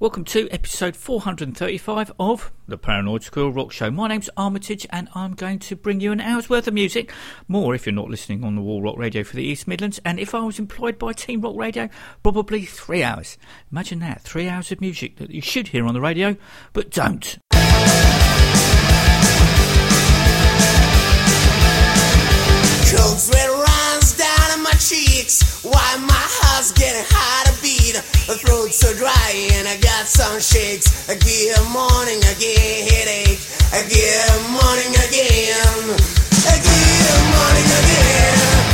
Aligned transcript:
Welcome 0.00 0.26
to 0.26 0.48
episode 0.52 0.94
435 0.94 2.12
of 2.20 2.52
the 2.68 2.78
Paranoid 2.78 3.24
Squirrel 3.24 3.52
Rock 3.52 3.72
Show. 3.72 3.90
My 3.90 4.06
name's 4.06 4.30
Armitage 4.36 4.86
and 4.90 5.08
I'm 5.12 5.34
going 5.34 5.58
to 5.58 5.74
bring 5.74 5.98
you 6.00 6.12
an 6.12 6.20
hour's 6.20 6.48
worth 6.48 6.68
of 6.68 6.74
music. 6.74 7.12
More 7.48 7.74
if 7.74 7.84
you're 7.84 7.92
not 7.92 8.08
listening 8.08 8.44
on 8.44 8.54
the 8.54 8.60
Wall 8.60 8.80
Rock 8.80 8.96
Radio 8.96 9.24
for 9.24 9.34
the 9.34 9.42
East 9.42 9.66
Midlands. 9.66 9.98
And 10.04 10.20
if 10.20 10.36
I 10.36 10.42
was 10.42 10.60
employed 10.60 11.00
by 11.00 11.14
Team 11.14 11.40
Rock 11.40 11.56
Radio, 11.56 11.88
probably 12.22 12.64
three 12.64 13.02
hours. 13.02 13.38
Imagine 13.72 13.98
that, 13.98 14.22
three 14.22 14.48
hours 14.48 14.70
of 14.70 14.80
music 14.80 15.16
that 15.16 15.30
you 15.30 15.40
should 15.40 15.66
hear 15.66 15.84
on 15.84 15.94
the 15.94 16.00
radio, 16.00 16.36
but 16.72 16.90
don't. 16.90 17.36
Cold 22.88 23.18
sweat 23.18 23.50
runs 23.50 24.16
down 24.16 24.62
my 24.62 24.70
cheeks 24.78 25.64
Why 25.64 25.96
my 26.06 26.14
heart's 26.14 26.70
getting 26.70 27.04
hard 27.08 27.47
My 28.28 28.34
throat's 28.34 28.76
so 28.76 28.92
dry. 28.94 29.30
And 29.54 29.68
I 29.68 29.76
got 29.78 30.06
some 30.06 30.40
shakes. 30.40 31.08
I 31.08 31.16
morning 31.72 32.18
again 32.18 32.88
headache. 32.88 33.40
I 33.72 33.80
get 33.88 34.28
morning 34.52 34.92
again. 35.06 35.96
I 36.44 36.54
get 36.60 37.20
morning 37.32 37.68
again 37.80 38.67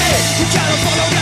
it. 0.10 0.52
California 0.52 1.17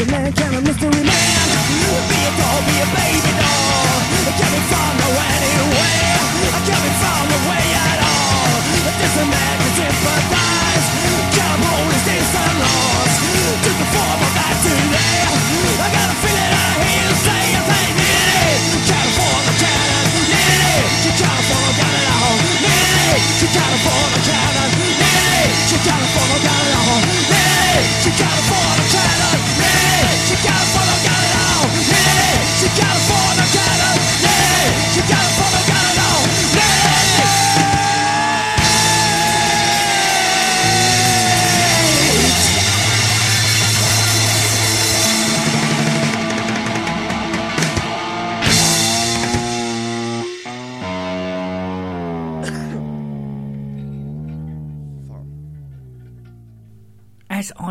a 0.00 0.06
man, 0.06 0.32
can 0.32 0.54
a 0.54 0.60
mystery 0.64 0.88
man 0.88 1.48
Be 2.08 2.18
a 2.24 2.30
doll, 2.40 2.60
be 2.64 2.76
a 2.80 2.86
baby 2.88 3.32
doll. 3.36 4.00
Can't 4.32 4.48
be 4.48 4.62
found 4.72 4.96
no 4.96 5.08
anywhere. 5.12 6.20
Can 6.64 6.80
be 6.80 6.92
found 7.04 7.26
no 7.28 7.36
way 7.44 7.66
at 7.68 7.98
all. 8.00 8.54
This 8.96 9.14
a 9.20 9.24
man 9.28 9.54
can 9.60 9.72
sympathize 9.76 10.86
Can 11.36 11.58
hold 11.68 11.92
his 11.92 12.04
days 12.08 12.32
and 12.32 12.56
loss 12.64 13.12
To 13.60 13.70
the 13.76 13.86
form 13.92 14.20
of 14.24 14.32
that 14.40 14.56
today. 14.64 15.20
I 15.84 15.88
got 15.92 16.08
a 16.08 16.16
feeling 16.22 16.54
I 16.54 16.68
hear 16.80 17.04
you 17.04 17.16
say 17.20 17.44
I 17.50 17.62
say 17.68 17.84
need 18.00 18.28
it 18.40 18.60
California 18.88 19.54
cannon, 19.60 20.06
need 20.32 20.60
it 20.80 21.16
California 21.20 21.72
got 21.76 21.92
it 22.00 22.08
all, 22.08 22.36
need 22.64 23.12
it 23.12 23.52
California 23.52 24.20
cannon, 24.24 24.70
need 24.80 25.00
it 25.44 25.82
California 25.84 26.40
got 26.40 26.62
it 26.64 26.74
all, 26.80 27.00
need 27.04 27.16
it 27.16 27.19
California 27.80 28.84
cannon, 28.92 29.40
need 29.56 30.32
it 30.32 30.42
California 30.42 30.44
gotta 30.44 31.06
all, 31.06 31.09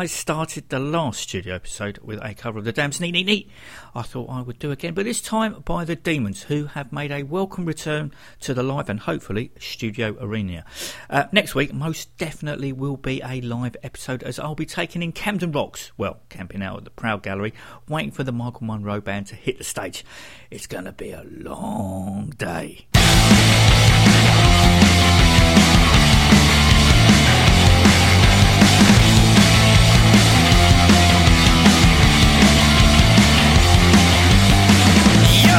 I 0.00 0.06
started 0.06 0.70
the 0.70 0.78
last 0.78 1.20
studio 1.20 1.54
episode 1.54 1.98
with 1.98 2.24
a 2.24 2.32
cover 2.32 2.58
of 2.58 2.64
the 2.64 2.72
Damned 2.72 2.98
Neat 3.02 3.12
Neat 3.12 3.26
Neat, 3.26 3.50
I 3.94 4.00
thought 4.00 4.30
I 4.30 4.40
would 4.40 4.58
do 4.58 4.70
again, 4.70 4.94
but 4.94 5.04
this 5.04 5.20
time 5.20 5.60
by 5.66 5.84
the 5.84 5.94
Demons, 5.94 6.44
who 6.44 6.64
have 6.64 6.90
made 6.90 7.12
a 7.12 7.22
welcome 7.22 7.66
return 7.66 8.10
to 8.40 8.54
the 8.54 8.62
live 8.62 8.88
and 8.88 9.00
hopefully 9.00 9.52
studio 9.58 10.16
arena. 10.18 10.64
Uh, 11.10 11.24
next 11.32 11.54
week, 11.54 11.74
most 11.74 12.16
definitely 12.16 12.72
will 12.72 12.96
be 12.96 13.20
a 13.22 13.42
live 13.42 13.76
episode 13.82 14.22
as 14.22 14.38
I'll 14.38 14.54
be 14.54 14.64
taking 14.64 15.02
in 15.02 15.12
Camden 15.12 15.52
Rocks, 15.52 15.92
well, 15.98 16.20
camping 16.30 16.62
out 16.62 16.78
at 16.78 16.84
the 16.84 16.90
Proud 16.90 17.22
Gallery, 17.22 17.52
waiting 17.86 18.10
for 18.10 18.24
the 18.24 18.32
Michael 18.32 18.68
Monroe 18.68 19.02
band 19.02 19.26
to 19.26 19.34
hit 19.34 19.58
the 19.58 19.64
stage. 19.64 20.02
It's 20.50 20.66
going 20.66 20.84
to 20.84 20.92
be 20.92 21.10
a 21.10 21.26
long 21.28 22.32
day. 22.38 22.86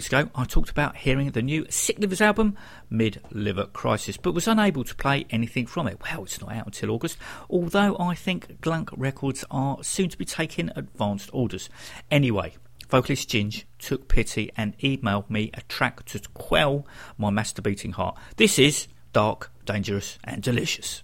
weeks 0.00 0.08
ago, 0.08 0.30
I 0.34 0.44
talked 0.44 0.70
about 0.70 0.96
hearing 0.96 1.30
the 1.32 1.42
new 1.42 1.66
Sick 1.68 1.98
Livers 1.98 2.22
album, 2.22 2.56
Mid 2.88 3.20
Liver 3.32 3.66
Crisis, 3.66 4.16
but 4.16 4.32
was 4.32 4.48
unable 4.48 4.82
to 4.82 4.94
play 4.94 5.26
anything 5.28 5.66
from 5.66 5.86
it. 5.86 6.00
Well, 6.00 6.22
it's 6.24 6.40
not 6.40 6.54
out 6.54 6.64
until 6.64 6.90
August, 6.92 7.18
although 7.50 7.98
I 7.98 8.14
think 8.14 8.62
Glunk 8.62 8.88
Records 8.96 9.44
are 9.50 9.84
soon 9.84 10.08
to 10.08 10.16
be 10.16 10.24
taking 10.24 10.70
advanced 10.74 11.28
orders. 11.34 11.68
Anyway, 12.10 12.54
vocalist 12.88 13.28
Ginge 13.28 13.64
took 13.78 14.08
pity 14.08 14.50
and 14.56 14.78
emailed 14.78 15.28
me 15.28 15.50
a 15.52 15.60
track 15.62 16.06
to 16.06 16.20
quell 16.32 16.86
my 17.18 17.28
masturbating 17.28 17.92
heart. 17.92 18.16
This 18.36 18.58
is 18.58 18.88
Dark, 19.12 19.50
Dangerous, 19.66 20.18
and 20.24 20.42
Delicious. 20.42 21.02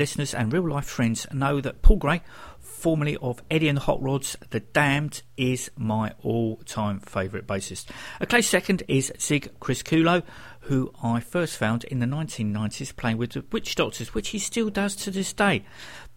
Listeners 0.00 0.32
and 0.32 0.50
real 0.50 0.66
life 0.66 0.86
friends 0.86 1.26
know 1.30 1.60
that 1.60 1.82
Paul 1.82 1.98
Gray, 1.98 2.22
formerly 2.58 3.18
of 3.18 3.42
Eddie 3.50 3.68
and 3.68 3.76
the 3.76 3.82
Hot 3.82 4.02
Rods, 4.02 4.34
The 4.48 4.60
Damned, 4.60 5.20
is 5.36 5.70
my 5.76 6.14
all 6.22 6.56
time 6.64 7.00
favourite 7.00 7.46
bassist. 7.46 7.90
A 8.18 8.24
close 8.24 8.46
second 8.46 8.82
is 8.88 9.12
Zig 9.20 9.52
Criscuolo, 9.60 10.22
who 10.60 10.90
I 11.02 11.20
first 11.20 11.58
found 11.58 11.84
in 11.84 11.98
the 11.98 12.06
1990s 12.06 12.96
playing 12.96 13.18
with 13.18 13.32
the 13.32 13.44
Witch 13.52 13.74
Doctors, 13.74 14.14
which 14.14 14.30
he 14.30 14.38
still 14.38 14.70
does 14.70 14.96
to 14.96 15.10
this 15.10 15.34
day. 15.34 15.66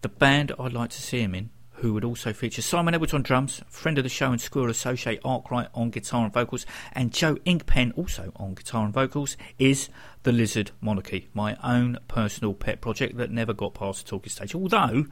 The 0.00 0.08
band 0.08 0.52
I'd 0.58 0.72
like 0.72 0.88
to 0.90 1.02
see 1.02 1.20
him 1.20 1.34
in 1.34 1.50
who 1.84 1.92
would 1.92 2.02
also 2.02 2.32
feature 2.32 2.62
Simon 2.62 2.94
Edwards 2.94 3.12
on 3.12 3.20
drums, 3.20 3.60
friend 3.68 3.98
of 3.98 4.04
the 4.04 4.08
show 4.08 4.32
and 4.32 4.40
school 4.40 4.70
Associate 4.70 5.20
Arkwright 5.22 5.68
on 5.74 5.90
guitar 5.90 6.24
and 6.24 6.32
vocals, 6.32 6.64
and 6.94 7.12
Joe 7.12 7.34
Inkpen 7.44 7.92
also 7.94 8.32
on 8.36 8.54
guitar 8.54 8.86
and 8.86 8.94
vocals, 8.94 9.36
is 9.58 9.90
The 10.22 10.32
Lizard 10.32 10.70
Monarchy, 10.80 11.28
my 11.34 11.58
own 11.62 11.98
personal 12.08 12.54
pet 12.54 12.80
project 12.80 13.18
that 13.18 13.30
never 13.30 13.52
got 13.52 13.74
past 13.74 14.02
the 14.02 14.08
talking 14.08 14.30
stage. 14.30 14.54
Although 14.54 15.04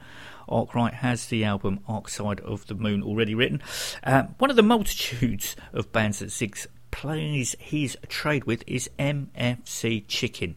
Arkwright 0.49 0.95
has 0.95 1.27
the 1.27 1.45
album 1.45 1.81
Ark 1.87 2.09
Side 2.09 2.41
of 2.41 2.67
the 2.69 2.75
Moon 2.75 3.03
already 3.03 3.35
written. 3.35 3.63
Uh, 4.03 4.23
one 4.39 4.49
of 4.49 4.57
the 4.57 4.63
multitudes 4.63 5.55
of 5.75 5.93
bands 5.93 6.21
that 6.21 6.31
Ziggs 6.31 6.67
plays 6.91 7.55
his 7.59 7.99
trade 8.09 8.45
with 8.45 8.65
is 8.67 8.89
MFC 8.99 10.07
Chicken. 10.09 10.57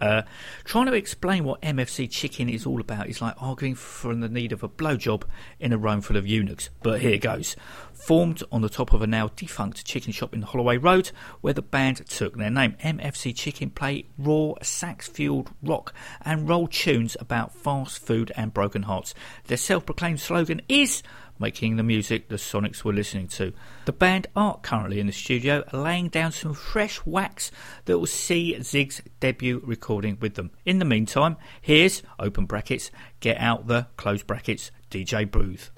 Uh, 0.00 0.22
trying 0.64 0.86
to 0.86 0.92
explain 0.92 1.44
what 1.44 1.60
MFC 1.62 2.08
chicken 2.08 2.48
is 2.48 2.64
all 2.64 2.80
about 2.80 3.08
is 3.08 3.20
like 3.20 3.34
arguing 3.40 3.74
for 3.74 4.14
the 4.14 4.28
need 4.28 4.52
of 4.52 4.62
a 4.62 4.68
blowjob 4.68 5.24
in 5.58 5.72
a 5.72 5.78
room 5.78 6.00
full 6.00 6.16
of 6.16 6.26
eunuchs. 6.26 6.70
But 6.82 7.00
here 7.00 7.18
goes. 7.18 7.56
Formed 7.92 8.44
on 8.52 8.62
the 8.62 8.68
top 8.68 8.92
of 8.92 9.02
a 9.02 9.08
now 9.08 9.30
defunct 9.34 9.84
chicken 9.84 10.12
shop 10.12 10.32
in 10.32 10.42
Holloway 10.42 10.76
Road, 10.76 11.10
where 11.40 11.52
the 11.52 11.62
band 11.62 12.06
took 12.06 12.36
their 12.36 12.50
name. 12.50 12.76
MFC 12.84 13.34
Chicken 13.34 13.70
play 13.70 14.06
raw, 14.16 14.52
sax 14.62 15.08
fueled 15.08 15.50
rock 15.64 15.92
and 16.22 16.48
roll 16.48 16.68
tunes 16.68 17.16
about 17.18 17.52
fast 17.52 17.98
food 17.98 18.30
and 18.36 18.54
broken 18.54 18.82
hearts. 18.84 19.14
Their 19.46 19.56
self 19.56 19.84
proclaimed 19.84 20.20
slogan 20.20 20.62
is 20.68 21.02
making 21.38 21.76
the 21.76 21.82
music 21.82 22.28
the 22.28 22.36
Sonics 22.36 22.84
were 22.84 22.92
listening 22.92 23.28
to. 23.28 23.52
The 23.84 23.92
band 23.92 24.26
are 24.34 24.58
currently 24.58 25.00
in 25.00 25.06
the 25.06 25.12
studio 25.12 25.64
laying 25.72 26.08
down 26.08 26.32
some 26.32 26.54
fresh 26.54 27.04
wax 27.04 27.50
that 27.84 27.98
will 27.98 28.06
see 28.06 28.60
Zig's 28.62 29.02
debut 29.20 29.60
recording 29.64 30.18
with 30.20 30.34
them. 30.34 30.50
In 30.64 30.78
the 30.78 30.84
meantime, 30.84 31.36
here's 31.60 32.02
open 32.18 32.46
brackets, 32.46 32.90
get 33.20 33.38
out 33.38 33.66
the 33.66 33.86
close 33.96 34.22
brackets, 34.22 34.70
DJ 34.90 35.30
Bruce. 35.30 35.70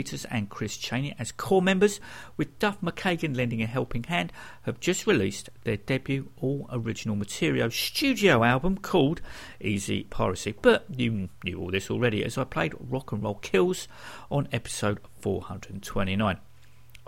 Peters, 0.00 0.24
and 0.30 0.48
Chris 0.48 0.78
Cheney 0.78 1.14
as 1.18 1.30
core 1.30 1.60
members, 1.60 2.00
with 2.38 2.58
Duff 2.58 2.80
McKagan 2.80 3.36
lending 3.36 3.60
a 3.60 3.66
helping 3.66 4.04
hand, 4.04 4.32
have 4.62 4.80
just 4.80 5.06
released 5.06 5.50
their 5.64 5.76
debut 5.76 6.30
all 6.40 6.66
original 6.72 7.16
material 7.16 7.70
studio 7.70 8.42
album 8.42 8.78
called 8.78 9.20
Easy 9.60 10.04
Piracy. 10.04 10.54
But 10.62 10.86
you 10.96 11.28
knew 11.44 11.60
all 11.60 11.70
this 11.70 11.90
already 11.90 12.24
as 12.24 12.38
I 12.38 12.44
played 12.44 12.72
Rock 12.80 13.12
and 13.12 13.22
Roll 13.22 13.34
Kills 13.34 13.88
on 14.30 14.48
episode 14.52 15.00
429. 15.20 16.38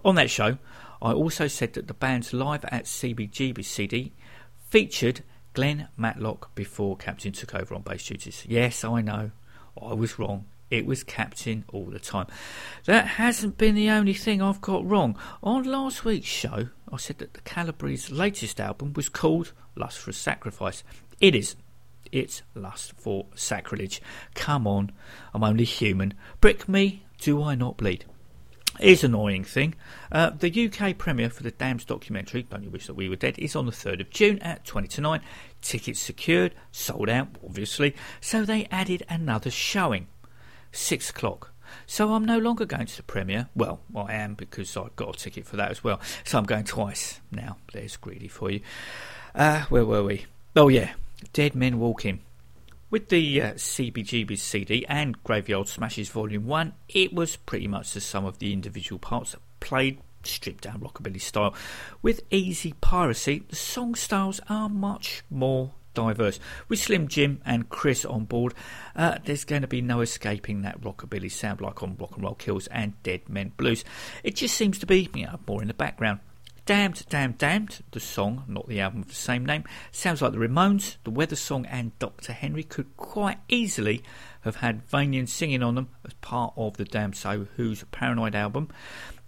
On 0.04 0.14
that 0.14 0.28
show, 0.28 0.58
I 1.00 1.14
also 1.14 1.46
said 1.46 1.72
that 1.72 1.88
the 1.88 1.94
band's 1.94 2.34
live 2.34 2.66
at 2.66 2.84
CBGB 2.84 3.64
CD 3.64 4.12
featured 4.68 5.22
Glenn 5.54 5.88
Matlock 5.96 6.54
before 6.54 6.98
Captain 6.98 7.32
took 7.32 7.54
over 7.54 7.74
on 7.74 7.80
bass 7.80 8.06
duties. 8.06 8.44
Yes, 8.46 8.84
I 8.84 9.00
know, 9.00 9.30
I 9.80 9.94
was 9.94 10.18
wrong. 10.18 10.44
It 10.72 10.86
was 10.86 11.04
Captain 11.04 11.66
all 11.70 11.84
the 11.84 11.98
time. 11.98 12.28
That 12.86 13.06
hasn't 13.06 13.58
been 13.58 13.74
the 13.74 13.90
only 13.90 14.14
thing 14.14 14.40
I've 14.40 14.62
got 14.62 14.88
wrong. 14.88 15.18
On 15.42 15.64
last 15.64 16.06
week's 16.06 16.26
show, 16.26 16.70
I 16.90 16.96
said 16.96 17.18
that 17.18 17.34
the 17.34 17.42
Calabrese 17.42 18.10
latest 18.10 18.58
album 18.58 18.94
was 18.94 19.10
called 19.10 19.52
Lust 19.76 19.98
for 19.98 20.12
Sacrifice. 20.12 20.82
It 21.20 21.34
isn't. 21.34 21.60
It's 22.10 22.40
Lust 22.54 22.94
for 22.96 23.26
Sacrilege. 23.34 24.00
Come 24.34 24.66
on, 24.66 24.92
I'm 25.34 25.44
only 25.44 25.64
human. 25.64 26.14
Brick 26.40 26.66
me, 26.70 27.04
do 27.18 27.42
I 27.42 27.54
not 27.54 27.76
bleed? 27.76 28.06
Here's 28.80 29.04
an 29.04 29.12
annoying 29.12 29.44
thing. 29.44 29.74
Uh, 30.10 30.30
the 30.30 30.70
UK 30.70 30.96
premiere 30.96 31.28
for 31.28 31.42
the 31.42 31.50
Damned's 31.50 31.84
documentary, 31.84 32.44
Don't 32.44 32.64
You 32.64 32.70
Wish 32.70 32.86
That 32.86 32.94
We 32.94 33.10
Were 33.10 33.16
Dead, 33.16 33.38
is 33.38 33.54
on 33.54 33.66
the 33.66 33.72
3rd 33.72 34.00
of 34.00 34.08
June 34.08 34.38
at 34.38 34.64
20 34.64 34.88
to 34.88 35.00
9. 35.02 35.20
Tickets 35.60 36.00
secured, 36.00 36.54
sold 36.70 37.10
out, 37.10 37.28
obviously. 37.44 37.94
So 38.22 38.46
they 38.46 38.66
added 38.70 39.04
another 39.10 39.50
showing, 39.50 40.06
6 40.72 41.10
o'clock. 41.10 41.52
So 41.86 42.12
I'm 42.12 42.24
no 42.24 42.38
longer 42.38 42.64
going 42.64 42.86
to 42.86 42.96
the 42.96 43.02
premiere. 43.02 43.48
Well, 43.54 43.80
I 43.94 44.14
am 44.14 44.34
because 44.34 44.76
I've 44.76 44.96
got 44.96 45.16
a 45.16 45.18
ticket 45.18 45.46
for 45.46 45.56
that 45.56 45.70
as 45.70 45.82
well. 45.82 46.00
So 46.24 46.38
I'm 46.38 46.44
going 46.44 46.64
twice 46.64 47.20
now. 47.30 47.56
There's 47.72 47.96
greedy 47.96 48.28
for 48.28 48.50
you. 48.50 48.60
Uh, 49.34 49.62
where 49.64 49.84
were 49.84 50.02
we? 50.02 50.26
Oh, 50.54 50.68
yeah. 50.68 50.92
Dead 51.32 51.54
Men 51.54 51.78
Walking. 51.78 52.20
With 52.90 53.08
the 53.08 53.40
uh, 53.40 53.52
CBGB 53.52 54.38
CD 54.38 54.84
and 54.86 55.22
Graveyard 55.24 55.68
Smashes 55.68 56.10
Volume 56.10 56.46
1, 56.46 56.74
it 56.90 57.14
was 57.14 57.36
pretty 57.36 57.66
much 57.66 57.92
the 57.92 58.02
sum 58.02 58.26
of 58.26 58.38
the 58.38 58.52
individual 58.52 58.98
parts 58.98 59.34
played 59.60 59.98
stripped 60.24 60.64
down 60.64 60.80
rockabilly 60.80 61.20
style. 61.20 61.54
With 62.02 62.22
Easy 62.30 62.74
Piracy, 62.80 63.44
the 63.48 63.56
song 63.56 63.94
styles 63.94 64.40
are 64.48 64.68
much 64.68 65.22
more 65.30 65.72
diverse. 65.94 66.38
With 66.68 66.78
Slim 66.78 67.08
Jim 67.08 67.40
and 67.44 67.68
Chris 67.68 68.04
on 68.04 68.24
board, 68.24 68.54
uh, 68.96 69.18
there's 69.24 69.44
going 69.44 69.62
to 69.62 69.68
be 69.68 69.80
no 69.80 70.00
escaping 70.00 70.62
that 70.62 70.80
rockabilly 70.80 71.30
sound 71.30 71.60
like 71.60 71.82
on 71.82 71.96
Rock 71.98 72.14
and 72.14 72.24
Roll 72.24 72.34
Kills 72.34 72.66
and 72.68 73.00
Dead 73.02 73.28
Men 73.28 73.52
Blues. 73.56 73.84
It 74.22 74.36
just 74.36 74.56
seems 74.56 74.78
to 74.78 74.86
be, 74.86 75.08
you 75.14 75.26
know, 75.26 75.38
more 75.46 75.62
in 75.62 75.68
the 75.68 75.74
background. 75.74 76.20
Damned, 76.64 77.04
Damned, 77.08 77.38
Damned, 77.38 77.82
the 77.90 77.98
song, 77.98 78.44
not 78.46 78.68
the 78.68 78.78
album 78.78 79.00
of 79.00 79.08
the 79.08 79.14
same 79.14 79.44
name, 79.44 79.64
sounds 79.90 80.22
like 80.22 80.30
the 80.30 80.38
Ramones, 80.38 80.96
the 81.02 81.10
Weather 81.10 81.34
Song, 81.34 81.66
and 81.66 81.98
Dr. 81.98 82.32
Henry 82.32 82.62
could 82.62 82.96
quite 82.96 83.38
easily 83.48 84.04
have 84.42 84.56
had 84.56 84.88
Vanian 84.88 85.28
singing 85.28 85.64
on 85.64 85.74
them 85.74 85.88
as 86.04 86.14
part 86.14 86.52
of 86.56 86.76
the 86.76 86.84
Damned 86.84 87.16
So 87.16 87.48
Who's 87.56 87.82
Paranoid 87.90 88.36
album. 88.36 88.68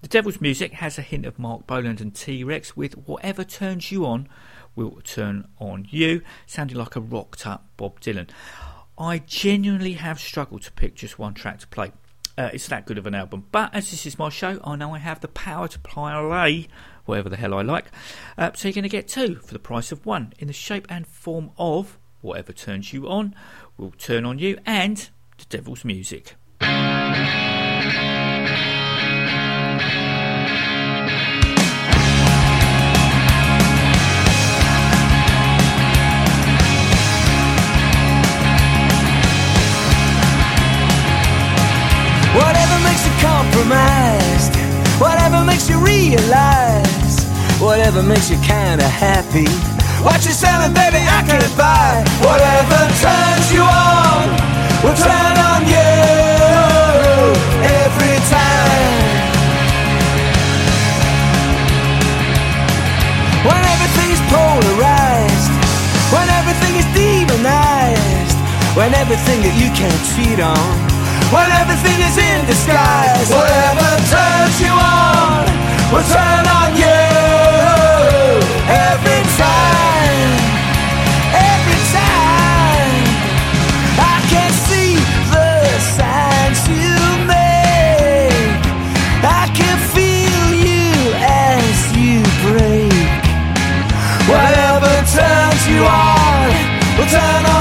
The 0.02 0.08
Devil's 0.08 0.40
Music 0.40 0.74
has 0.74 0.96
a 0.96 1.02
hint 1.02 1.26
of 1.26 1.38
Marc 1.38 1.66
Bolan 1.66 1.98
and 2.00 2.14
T 2.14 2.44
Rex 2.44 2.76
with 2.76 2.92
Whatever 2.92 3.42
Turns 3.42 3.90
You 3.90 4.06
On 4.06 4.28
Will 4.76 5.00
Turn 5.04 5.48
On 5.58 5.86
You, 5.90 6.22
sounding 6.46 6.76
like 6.76 6.96
a 6.96 7.00
rocked 7.00 7.46
up 7.46 7.66
Bob 7.76 8.00
Dylan. 8.00 8.28
I 8.96 9.18
genuinely 9.18 9.94
have 9.94 10.20
struggled 10.20 10.62
to 10.62 10.72
pick 10.72 10.94
just 10.94 11.18
one 11.18 11.34
track 11.34 11.58
to 11.60 11.66
play. 11.66 11.92
Uh, 12.36 12.50
it's 12.52 12.68
that 12.68 12.86
good 12.86 12.98
of 12.98 13.06
an 13.06 13.14
album. 13.14 13.46
But 13.52 13.74
as 13.74 13.90
this 13.90 14.06
is 14.06 14.18
my 14.18 14.28
show, 14.28 14.60
I 14.64 14.76
know 14.76 14.94
I 14.94 14.98
have 14.98 15.20
the 15.20 15.28
power 15.28 15.68
to 15.68 15.78
play 15.78 16.68
whatever 17.04 17.28
the 17.28 17.36
hell 17.36 17.54
I 17.54 17.62
like. 17.62 17.86
Uh, 18.36 18.50
so 18.54 18.68
you're 18.68 18.74
going 18.74 18.82
to 18.82 18.88
get 18.88 19.08
two 19.08 19.36
for 19.36 19.52
the 19.52 19.58
price 19.58 19.92
of 19.92 20.04
one 20.04 20.32
in 20.38 20.46
the 20.46 20.52
shape 20.52 20.86
and 20.88 21.06
form 21.06 21.50
of 21.58 21.98
whatever 22.20 22.52
turns 22.52 22.92
you 22.92 23.08
on 23.08 23.34
will 23.76 23.92
turn 23.92 24.24
on 24.24 24.38
you 24.38 24.58
and 24.64 25.10
the 25.38 25.44
devil's 25.48 25.84
music. 25.84 26.34
Compromised, 43.64 44.54
whatever 45.00 45.44
makes 45.44 45.68
you 45.68 45.78
realize, 45.78 47.24
whatever 47.60 48.02
makes 48.02 48.30
you 48.30 48.36
kinda 48.38 48.84
happy. 48.84 49.48
What 50.02 50.24
you 50.24 50.32
selling, 50.32 50.74
baby, 50.74 50.98
I 50.98 51.22
can't 51.26 51.56
buy. 51.56 52.04
Whatever 52.20 52.78
turns 53.00 53.52
you 53.52 53.62
on, 53.62 54.28
will 54.82 54.96
turn 54.96 55.36
on 55.50 55.60
you 55.74 55.92
every 57.84 58.18
time. 58.28 59.02
When 63.48 63.62
everything 63.74 64.10
is 64.16 64.22
polarized, 64.28 65.52
when 66.12 66.28
everything 66.40 66.74
is 66.82 66.88
demonized, 66.92 68.38
when 68.76 68.92
everything 68.94 69.40
that 69.42 69.54
you 69.56 69.70
can't 69.80 70.02
cheat 70.12 70.40
on, 70.40 71.03
when 71.32 71.50
everything 71.62 71.98
is 72.00 72.16
in 72.18 72.46
disguise, 72.46 73.28
whatever 73.30 73.90
turns 74.10 74.60
you 74.60 74.72
on 74.72 75.44
will 75.92 76.06
turn 76.10 76.44
on 76.60 76.70
you 76.76 77.00
every 78.68 79.22
time, 79.38 80.30
every 81.54 81.80
time. 81.96 83.04
I 84.12 84.16
can 84.32 84.50
see 84.68 84.96
the 85.32 85.50
signs 85.96 86.60
you 86.68 86.98
make. 87.30 88.62
I 89.22 89.44
can 89.58 89.76
feel 89.94 90.44
you 90.68 91.14
as 91.22 91.74
you 91.96 92.20
break. 92.44 92.92
Whatever 94.28 94.92
turns 95.18 95.62
you 95.68 95.82
on 95.84 96.50
will 96.98 97.10
turn 97.10 97.44
on 97.46 97.53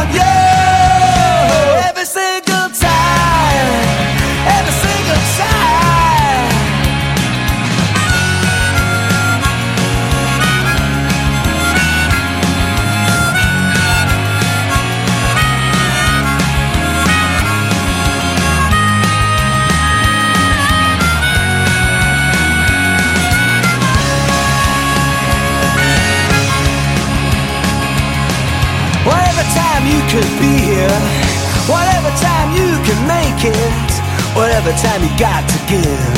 can 32.94 33.08
make 33.08 33.42
it, 33.46 33.92
whatever 34.36 34.72
time 34.78 35.02
you 35.02 35.10
got 35.18 35.42
to 35.50 35.58
give. 35.66 36.14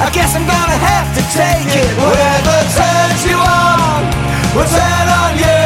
I 0.00 0.08
guess 0.12 0.34
I'm 0.34 0.46
gonna 0.46 0.80
have 0.90 1.08
to 1.16 1.22
take 1.36 1.72
it. 1.76 1.92
Whatever 2.00 2.56
turns 2.78 3.22
you 3.28 3.36
on, 3.36 4.02
will 4.56 4.68
turn 4.68 5.06
on 5.20 5.32
you 5.36 5.60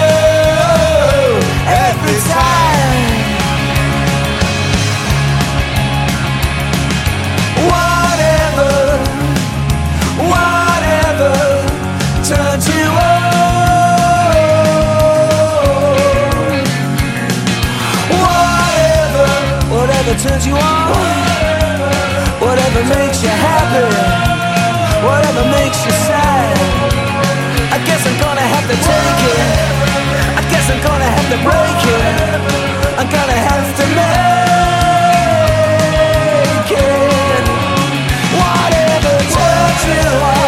every 1.71 2.19
time. 2.31 2.64
Whatever 20.15 20.29
turns 20.29 20.47
you 20.47 20.55
on. 20.55 20.93
Whatever 22.41 22.85
makes 22.95 23.23
you 23.23 23.31
happy. 23.31 23.85
Whatever 25.05 25.45
makes 25.51 25.85
you 25.85 25.93
sad. 26.07 26.57
I 27.73 27.79
guess 27.85 28.07
I'm 28.07 28.19
gonna 28.21 28.41
have 28.41 28.67
to 28.71 28.77
take 28.77 29.23
it. 29.35 29.49
I 30.39 30.43
guess 30.51 30.71
I'm 30.71 30.81
gonna 30.83 31.11
have 31.17 31.29
to 31.31 31.39
break 31.43 31.85
it. 31.99 32.15
I'm 32.99 33.09
gonna 33.11 33.41
have 33.51 33.77
to 33.81 33.87
make 33.99 34.31
it. 36.71 37.45
Whatever 38.39 39.15
turns 39.35 39.85
you 39.89 40.03
on. 40.23 40.44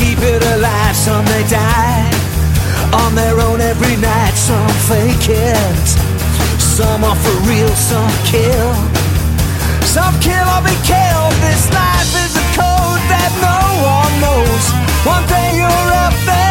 Keep 0.00 0.18
it 0.18 0.42
alive, 0.44 0.96
some 0.96 1.24
they 1.26 1.42
die 1.48 1.99
on 2.92 3.14
their 3.14 3.38
own 3.40 3.60
every 3.60 3.96
night. 3.96 4.34
Some 4.34 4.68
fake 4.88 5.28
it, 5.28 5.86
some 6.58 7.04
are 7.04 7.16
for 7.16 7.36
real, 7.48 7.68
some 7.74 8.12
kill. 8.24 8.74
Some 9.86 10.14
kill 10.20 10.46
or 10.54 10.62
be 10.62 10.76
killed. 10.86 11.34
This 11.42 11.66
life 11.74 12.12
is 12.24 12.32
a 12.36 12.46
code 12.54 13.02
that 13.10 13.32
no 13.42 13.58
one 13.82 14.14
knows. 14.22 14.64
One 15.04 15.26
day 15.26 15.58
you're 15.58 15.90
up 16.04 16.14
and 16.28 16.49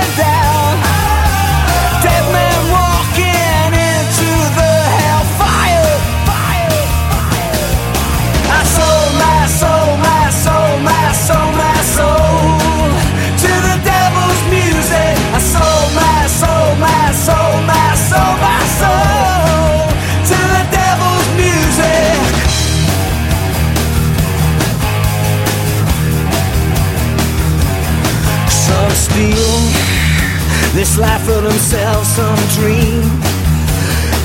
this 30.89 30.97
life 30.97 31.21
for 31.21 31.41
themselves, 31.41 32.08
some 32.08 32.39
dream, 32.58 33.04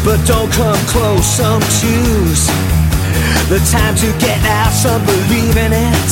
but 0.04 0.18
don't 0.26 0.50
come 0.52 0.78
close. 0.88 1.26
Some 1.26 1.60
choose 1.80 2.46
the 3.48 3.60
time 3.70 3.94
to 3.96 4.08
get 4.18 4.40
out, 4.46 4.72
some 4.72 5.04
believe 5.04 5.56
in 5.56 5.72
it. 5.72 6.08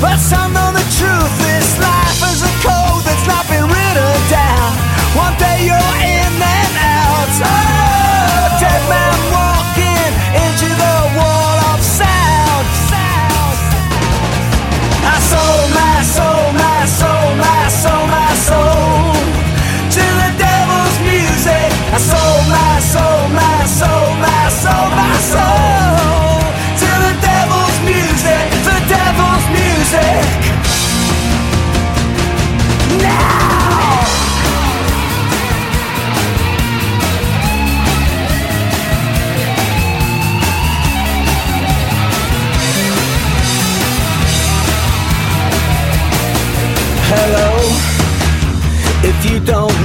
But 0.00 0.18
some 0.18 0.52
know 0.52 0.70
the 0.72 0.86
truth, 0.98 1.32
this 1.42 1.78
life 1.80 2.22
is 2.30 2.42
a 2.42 2.52
code 2.62 3.02
that's 3.02 3.26
not 3.26 3.48
been 3.48 3.66
written 3.66 4.14
down. 4.30 4.70
One 5.16 5.34
day 5.38 5.66
you're 5.66 5.94
in 6.06 6.32
and 6.38 6.74
out. 6.78 7.34
Oh, 7.42 7.83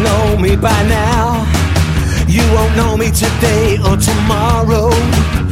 know 0.10 0.38
me 0.38 0.56
by 0.56 0.80
now, 1.02 1.24
you 2.36 2.44
won't 2.56 2.74
know 2.80 2.94
me 2.98 3.10
today 3.26 3.78
or 3.88 3.96
tomorrow. 4.10 4.88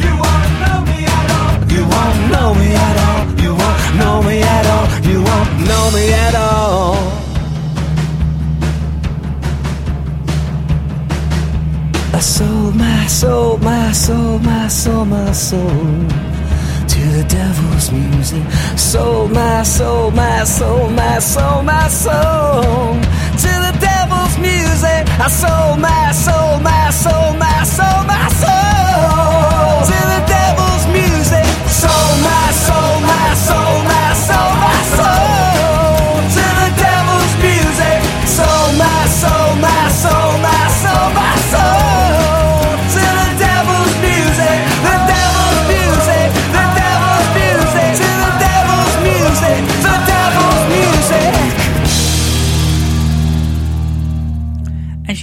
You 0.03 0.13
won't 0.23 0.53
know 0.63 0.79
me 0.89 0.99
at 1.17 1.27
all. 1.39 1.53
You 1.73 1.83
won't 1.93 2.19
know 2.33 2.49
me 2.61 2.69
at 2.87 2.97
all. 3.05 3.23
You 3.43 3.51
won't 3.61 3.81
know 4.01 4.15
me 4.29 4.37
at 4.57 4.65
all. 4.73 4.87
You 5.09 5.17
won't 5.29 5.51
know 5.69 5.85
me 5.97 6.05
at 6.25 6.35
all. 6.35 6.95
I 12.19 12.21
sold 12.37 12.75
my 12.75 13.05
soul, 13.19 13.57
my 13.57 13.91
soul, 13.91 14.39
my 14.39 14.67
soul, 14.67 15.05
my 15.05 15.31
soul 15.31 15.87
to 16.91 17.01
the 17.17 17.25
devil's 17.39 17.91
music. 17.91 18.43
Sold 18.75 19.31
my 19.31 19.63
soul, 19.63 20.11
my 20.11 20.43
soul, 20.43 20.89
my 20.89 21.19
soul, 21.19 21.61
my 21.63 21.87
soul 21.87 22.37
the 22.77 22.85
devil's 22.87 23.16
music. 24.47 25.03
I 25.19 25.27
sold 25.27 25.79
my 25.79 26.11
soul, 26.11 26.59
my 26.59 26.89
soul, 27.03 27.33
my 27.45 27.63
soul, 27.75 27.99
my 28.13 28.25
soul 28.41 29.83
to 29.89 29.97
the 30.13 30.21
devil's 30.35 30.85
music. 30.99 31.47
Sold 31.81 32.17
my 32.31 32.47
soul, 32.65 32.93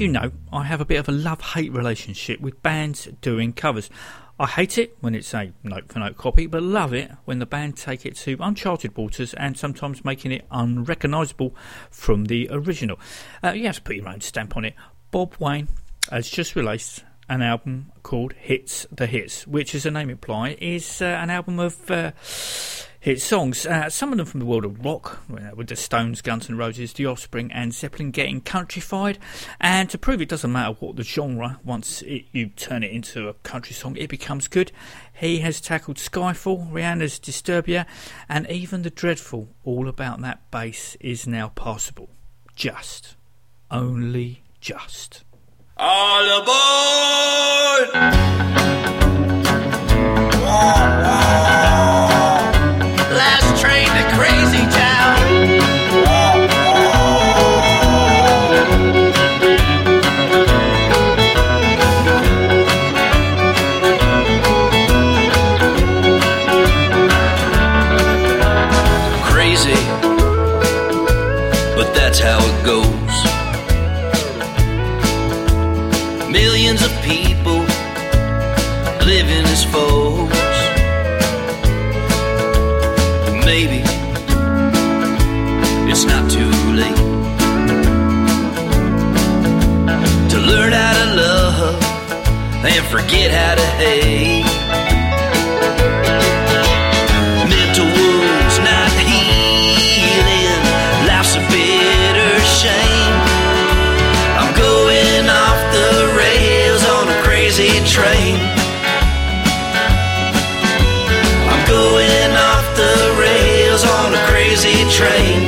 you 0.04 0.10
know, 0.10 0.32
I 0.52 0.64
have 0.64 0.82
a 0.82 0.84
bit 0.84 0.96
of 0.96 1.08
a 1.08 1.12
love 1.12 1.40
hate 1.40 1.72
relationship 1.72 2.38
with 2.38 2.62
bands 2.62 3.08
doing 3.22 3.54
covers. 3.54 3.88
I 4.38 4.46
hate 4.46 4.76
it 4.76 4.98
when 5.00 5.14
it's 5.14 5.32
a 5.32 5.54
note 5.62 5.90
for 5.90 5.98
note 5.98 6.18
copy, 6.18 6.46
but 6.46 6.62
love 6.62 6.92
it 6.92 7.10
when 7.24 7.38
the 7.38 7.46
band 7.46 7.78
take 7.78 8.04
it 8.04 8.14
to 8.16 8.36
uncharted 8.38 8.98
waters 8.98 9.32
and 9.32 9.56
sometimes 9.56 10.04
making 10.04 10.32
it 10.32 10.44
unrecognisable 10.50 11.56
from 11.90 12.26
the 12.26 12.48
original. 12.50 13.00
Uh, 13.42 13.52
you 13.52 13.64
have 13.64 13.76
to 13.76 13.82
put 13.82 13.96
your 13.96 14.06
own 14.06 14.20
stamp 14.20 14.58
on 14.58 14.66
it. 14.66 14.74
Bob 15.10 15.36
Wayne 15.38 15.68
has 16.10 16.28
just 16.28 16.54
released 16.54 17.02
an 17.30 17.40
album 17.40 17.90
called 18.02 18.34
Hits 18.34 18.86
the 18.92 19.06
Hits, 19.06 19.46
which, 19.46 19.74
as 19.74 19.84
the 19.84 19.90
name 19.90 20.10
implies, 20.10 20.58
is 20.60 21.00
uh, 21.00 21.06
an 21.06 21.30
album 21.30 21.58
of 21.58 21.90
uh, 21.90 22.12
hit 23.04 23.20
songs. 23.20 23.66
Uh, 23.66 23.90
some 23.90 24.12
of 24.12 24.16
them 24.16 24.24
from 24.24 24.40
the 24.40 24.46
world 24.46 24.64
of 24.64 24.82
rock, 24.82 25.20
uh, 25.30 25.54
with 25.54 25.66
the 25.66 25.76
Stones, 25.76 26.22
Guns 26.22 26.48
N' 26.48 26.56
Roses, 26.56 26.94
The 26.94 27.04
Offspring, 27.04 27.52
and 27.52 27.74
Zeppelin 27.74 28.10
getting 28.10 28.40
countrified. 28.40 29.18
And 29.60 29.90
to 29.90 29.98
prove 29.98 30.22
it 30.22 30.30
doesn't 30.30 30.50
matter 30.50 30.74
what 30.80 30.96
the 30.96 31.02
genre, 31.02 31.60
once 31.62 32.00
it, 32.00 32.24
you 32.32 32.46
turn 32.46 32.82
it 32.82 32.90
into 32.90 33.28
a 33.28 33.34
country 33.34 33.74
song, 33.74 33.98
it 33.98 34.08
becomes 34.08 34.48
good. 34.48 34.72
He 35.12 35.40
has 35.40 35.60
tackled 35.60 35.98
Skyfall, 35.98 36.72
Rihanna's 36.72 37.20
Disturbia, 37.20 37.84
and 38.26 38.48
even 38.48 38.80
the 38.80 38.90
dreadful 38.90 39.48
All 39.64 39.86
About 39.86 40.22
That 40.22 40.50
Bass 40.50 40.96
is 40.98 41.26
now 41.26 41.50
passable. 41.50 42.08
Just. 42.56 43.16
Only 43.70 44.44
just. 44.62 45.24
All 45.76 46.40
aboard! 46.40 46.54
Forget 92.94 93.28
how 93.32 93.54
to 93.56 93.66
hate. 93.82 94.46
Mental 97.50 97.88
wounds 97.96 98.56
not 98.68 98.90
healing, 99.10 100.62
life's 101.10 101.34
a 101.34 101.42
bitter 101.50 102.34
shame. 102.60 103.16
I'm 104.38 104.52
going 104.54 105.26
off 105.26 105.60
the 105.78 105.90
rails 106.22 106.82
on 106.96 107.04
a 107.08 107.18
crazy 107.26 107.72
train. 107.94 108.38
I'm 111.50 111.62
going 111.66 112.32
off 112.50 112.66
the 112.82 112.94
rails 113.18 113.82
on 113.98 114.14
a 114.14 114.22
crazy 114.30 114.78
train. 114.98 115.40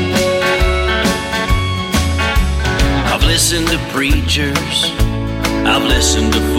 I've 3.06 3.22
listened 3.22 3.68
to 3.68 3.78
preachers, 3.94 4.90
I've 5.64 5.84
listened 5.84 6.32
to 6.32 6.55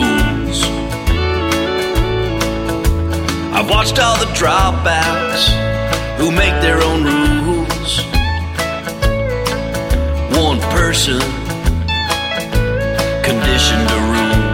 Watched 3.68 3.98
all 3.98 4.16
the 4.16 4.30
dropouts 4.32 5.44
who 6.18 6.30
make 6.30 6.60
their 6.62 6.82
own 6.82 7.04
rules. 7.04 8.00
One 10.36 10.58
person 10.72 11.20
conditioned 13.22 13.88
to 13.88 13.98
rule. 14.14 14.44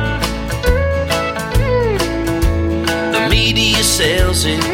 The 3.13 3.27
media 3.31 3.83
sells 3.83 4.45
it, 4.45 4.65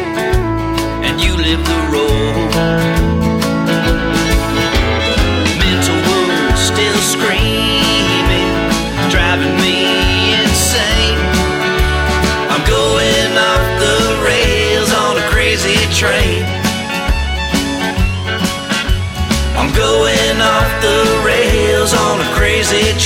and 1.05 1.21
you 1.21 1.37
live 1.37 1.63
the 1.63 1.79
role. 1.93 3.00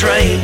Train. 0.05 0.39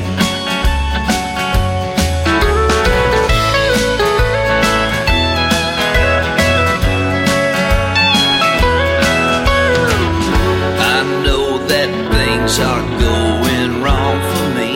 I 10.93 10.97
know 11.23 11.45
that 11.71 11.89
things 12.15 12.53
are 12.69 12.85
going 13.07 13.71
wrong 13.83 14.17
for 14.31 14.47
me. 14.59 14.73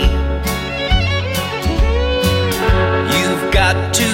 You've 3.16 3.46
got 3.52 3.78
to 4.00 4.05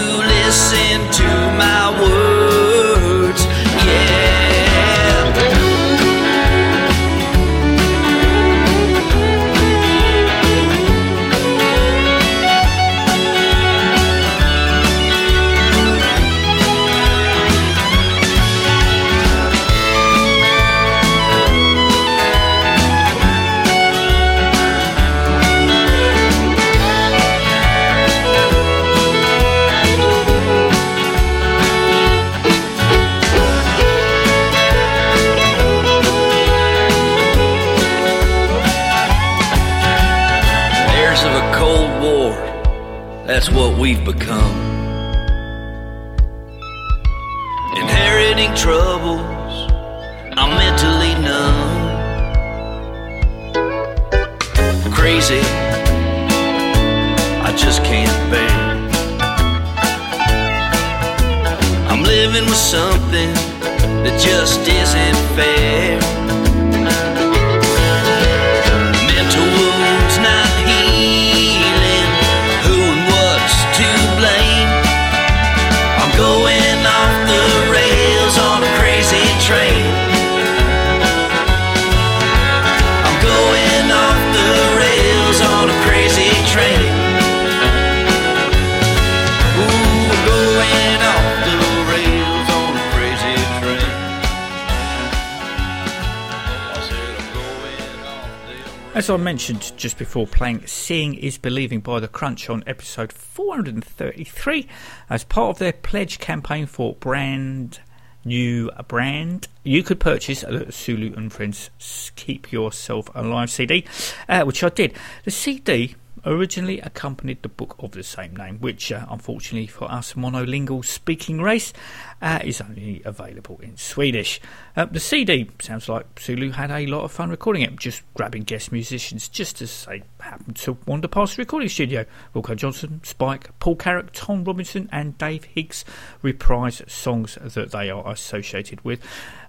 mentioned 99.42 99.76
just 99.76 99.98
before 99.98 100.28
playing 100.28 100.68
Seeing 100.68 101.16
is 101.16 101.40
Believing 101.40 101.80
by 101.80 102.00
The 102.00 102.08
Crunch 102.08 102.48
on 102.48 102.64
episode 102.68 103.12
433 103.12 104.68
as 105.10 105.24
part 105.24 105.50
of 105.50 105.58
their 105.58 105.74
pledge 105.74 106.20
campaign 106.20 106.68
for 106.68 106.94
brand 106.94 107.80
new 108.24 108.70
brand. 108.88 109.48
You 109.64 109.82
could 109.82 110.00
purchase 110.00 110.44
a 110.44 110.66
Sulo 110.68 111.18
and 111.18 111.34
Friends 111.34 111.72
Keep 112.16 112.52
Yourself 112.52 113.10
Alive 113.16 113.50
CD 113.50 113.84
uh, 114.30 114.44
which 114.44 114.64
I 114.64 114.70
did. 114.70 114.94
The 115.24 115.32
CD 115.32 115.96
originally 116.26 116.80
accompanied 116.82 117.42
the 117.42 117.50
book 117.50 117.76
of 117.80 117.92
the 117.92 118.04
same 118.04 118.36
name 118.36 118.58
which 118.60 118.92
uh, 118.92 119.06
unfortunately 119.10 119.68
for 119.68 119.92
us 119.92 120.14
monolingual 120.14 120.84
speaking 120.84 121.42
race 121.42 121.74
uh, 122.22 122.40
is 122.44 122.62
only 122.62 123.02
available 123.06 123.60
in 123.62 123.76
Swedish. 123.78 124.40
Uh, 124.76 124.86
the 124.86 125.00
CD 125.00 125.50
sounds 125.60 125.90
like 125.90 126.16
Sulo 126.16 126.52
had 126.52 126.70
a 126.72 126.86
lot 126.86 127.04
of 127.04 127.12
fun 127.12 127.30
recording 127.30 127.64
it 127.64 127.76
just 127.78 128.04
grabbing 128.14 128.44
guest 128.44 128.72
musicians 128.72 129.28
just 129.28 129.62
as 129.62 129.86
they 129.86 130.04
happened 130.20 130.56
to 130.58 130.78
wander 130.86 131.08
past 131.08 131.36
the 131.36 131.42
recording 131.42 131.70
studio. 131.70 132.06
Wilko 132.36 132.56
Johnson, 132.56 133.02
Spike, 133.04 133.58
Paul 133.60 133.76
Carrack, 133.76 134.12
Tom 134.14 134.44
Robinson 134.44 134.88
and 134.92 135.18
Dave 135.18 135.46
Higgs 135.46 135.84
reprise 136.22 136.82
songs 136.88 137.38
that 137.42 137.72
they 137.72 137.90
are 137.90 138.12
associated 138.12 138.84
with 138.84 139.02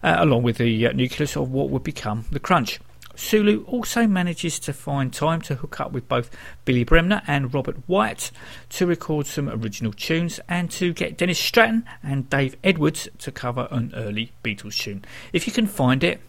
uh, 0.02 0.16
along 0.18 0.42
with 0.42 0.58
the 0.58 0.86
uh, 0.86 0.92
nucleus 0.92 1.36
of 1.36 1.50
what 1.50 1.70
would 1.70 1.84
become 1.84 2.24
the 2.30 2.40
Crunch 2.40 2.80
Sulo 3.16 3.66
also 3.68 4.06
manages 4.06 4.58
to 4.60 4.72
find 4.72 5.12
time 5.12 5.40
to 5.42 5.56
hook 5.56 5.80
up 5.80 5.92
with 5.92 6.08
both 6.08 6.30
Billy 6.64 6.84
Bremner 6.84 7.22
and 7.26 7.52
Robert 7.52 7.76
White 7.86 8.30
to 8.70 8.86
record 8.86 9.26
some 9.26 9.48
original 9.48 9.92
tunes 9.92 10.40
and 10.48 10.70
to 10.72 10.92
get 10.92 11.16
Dennis 11.16 11.38
Stratton 11.38 11.84
and 12.02 12.28
Dave 12.30 12.56
Edwards 12.64 13.08
to 13.18 13.30
cover 13.30 13.68
an 13.70 13.92
early 13.94 14.32
Beatles 14.44 14.78
tune. 14.78 15.04
If 15.32 15.46
you 15.46 15.52
can 15.52 15.66
find 15.66 16.02
it, 16.02 16.20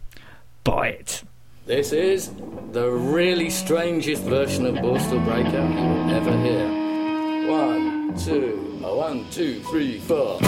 buy 0.63 0.89
it. 0.89 1.23
This 1.65 1.93
is 1.93 2.31
the 2.71 2.89
really 2.91 3.49
strangest 3.49 4.23
version 4.23 4.65
of 4.65 4.75
Borstal 4.75 5.23
Breakout 5.23 5.69
you 5.69 5.85
will 5.85 6.11
ever 6.11 6.37
hear. 6.41 6.67
One, 7.49 8.17
two, 8.17 8.63
one, 8.81 9.29
two, 9.31 9.61
three, 9.63 9.99
four. 9.99 10.39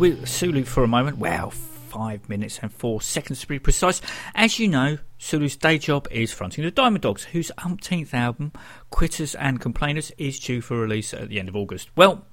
With 0.00 0.24
Sulo 0.24 0.66
for 0.66 0.82
a 0.82 0.88
moment, 0.88 1.18
wow, 1.18 1.50
five 1.50 2.26
minutes 2.26 2.58
and 2.62 2.72
four 2.72 3.02
seconds 3.02 3.42
to 3.42 3.46
be 3.46 3.58
precise. 3.58 4.00
As 4.34 4.58
you 4.58 4.66
know, 4.66 4.96
Sulo's 5.18 5.56
day 5.56 5.76
job 5.76 6.08
is 6.10 6.32
fronting 6.32 6.64
the 6.64 6.70
Diamond 6.70 7.02
Dogs, 7.02 7.24
whose 7.24 7.52
umpteenth 7.58 8.14
album, 8.14 8.52
Quitters 8.88 9.34
and 9.34 9.60
Complainers, 9.60 10.10
is 10.16 10.40
due 10.40 10.62
for 10.62 10.78
release 10.78 11.12
at 11.12 11.28
the 11.28 11.38
end 11.38 11.50
of 11.50 11.54
August. 11.54 11.90
Well, 11.96 12.24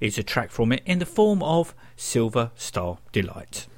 it's 0.00 0.18
a 0.18 0.22
track 0.22 0.50
from 0.50 0.70
it 0.70 0.82
in 0.84 0.98
the 0.98 1.06
form 1.06 1.42
of 1.42 1.74
Silver 1.96 2.50
Star 2.56 2.98
Delight. 3.10 3.68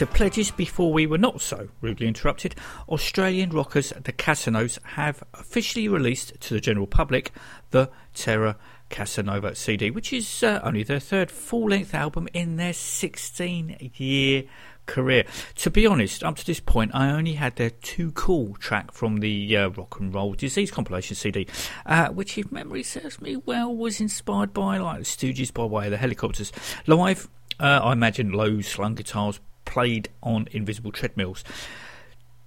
To 0.00 0.06
pledges 0.06 0.50
before 0.50 0.94
we 0.94 1.06
were 1.06 1.18
not 1.18 1.42
so 1.42 1.68
rudely 1.82 2.06
interrupted, 2.06 2.54
Australian 2.88 3.50
rockers 3.50 3.92
the 4.02 4.14
Casanovas 4.14 4.82
have 4.94 5.22
officially 5.34 5.88
released 5.88 6.40
to 6.40 6.54
the 6.54 6.60
general 6.60 6.86
public 6.86 7.32
the 7.70 7.90
Terra 8.14 8.56
Casanova 8.88 9.54
CD, 9.54 9.90
which 9.90 10.10
is 10.10 10.42
uh, 10.42 10.58
only 10.64 10.82
their 10.84 11.00
third 11.00 11.30
full 11.30 11.68
length 11.68 11.92
album 11.92 12.28
in 12.32 12.56
their 12.56 12.72
16 12.72 13.90
year 13.96 14.44
career. 14.86 15.26
To 15.56 15.70
be 15.70 15.86
honest, 15.86 16.24
up 16.24 16.36
to 16.36 16.46
this 16.46 16.60
point, 16.60 16.92
I 16.94 17.10
only 17.10 17.34
had 17.34 17.56
their 17.56 17.68
Too 17.68 18.10
Cool 18.12 18.54
track 18.54 18.92
from 18.92 19.20
the 19.20 19.54
uh, 19.54 19.68
Rock 19.68 20.00
and 20.00 20.14
Roll 20.14 20.32
Disease 20.32 20.70
compilation 20.70 21.14
CD, 21.14 21.46
uh, 21.84 22.08
which, 22.08 22.38
if 22.38 22.50
memory 22.50 22.84
serves 22.84 23.20
me 23.20 23.36
well, 23.36 23.76
was 23.76 24.00
inspired 24.00 24.54
by 24.54 24.78
like 24.78 25.00
the 25.00 25.04
Stooges 25.04 25.52
by 25.52 25.64
way 25.64 25.88
of 25.88 25.90
the 25.90 25.98
Hellacopters. 25.98 26.52
Live, 26.86 27.28
uh, 27.60 27.80
I 27.82 27.92
imagine 27.92 28.32
low 28.32 28.62
slung 28.62 28.94
guitars 28.94 29.40
played 29.70 30.08
on 30.20 30.48
invisible 30.50 30.90
treadmills. 30.90 31.44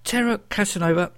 Terra 0.04 0.38
Casanova 0.50 1.14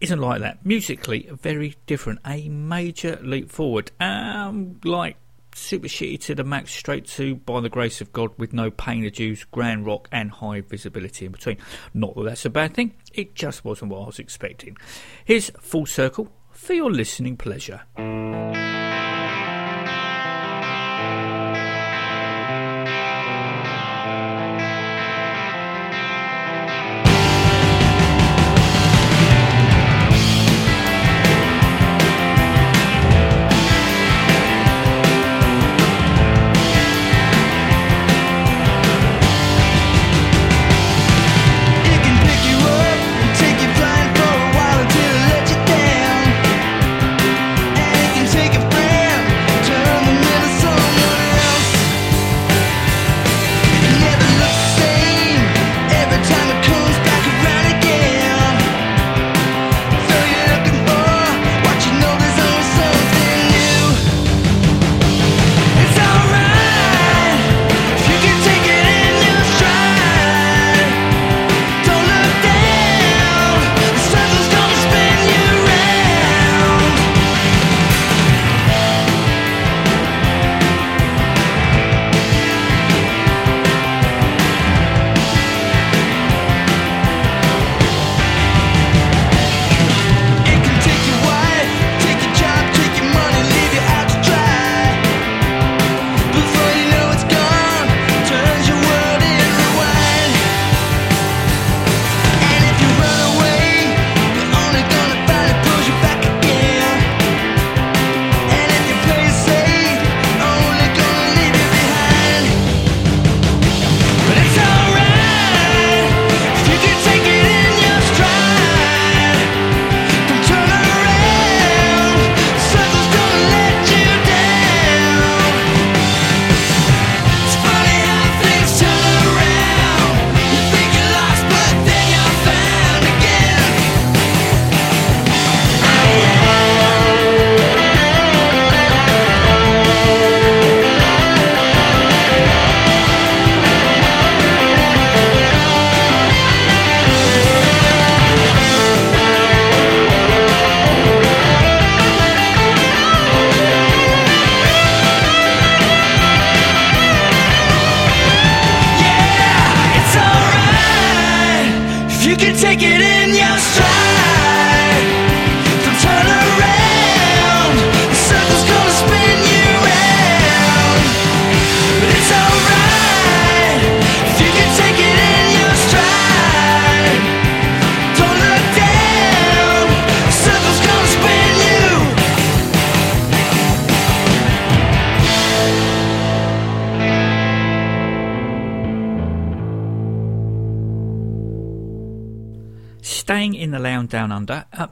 isn't 0.00 0.18
like 0.18 0.40
that. 0.40 0.64
Musically, 0.64 1.28
very 1.30 1.76
different. 1.86 2.20
A 2.26 2.48
major 2.48 3.18
leap 3.22 3.50
forward. 3.50 3.90
Um, 4.00 4.80
like 4.84 5.18
super 5.54 5.86
shitty 5.86 6.18
to 6.22 6.34
the 6.34 6.44
max, 6.44 6.70
straight 6.70 7.06
to 7.08 7.34
By 7.34 7.60
the 7.60 7.68
Grace 7.68 8.00
of 8.00 8.10
God 8.10 8.30
with 8.38 8.54
no 8.54 8.70
pain 8.70 9.04
adduced, 9.04 9.50
grand 9.50 9.84
rock, 9.84 10.08
and 10.10 10.30
high 10.30 10.62
visibility 10.62 11.26
in 11.26 11.32
between. 11.32 11.58
Not 11.92 12.16
that 12.16 12.24
that's 12.24 12.46
a 12.46 12.50
bad 12.50 12.72
thing, 12.72 12.94
it 13.12 13.34
just 13.34 13.62
wasn't 13.62 13.90
what 13.90 14.02
I 14.02 14.06
was 14.06 14.18
expecting. 14.18 14.78
Here's 15.26 15.50
Full 15.60 15.84
Circle 15.84 16.32
for 16.52 16.72
your 16.72 16.90
listening 16.90 17.36
pleasure. 17.36 17.82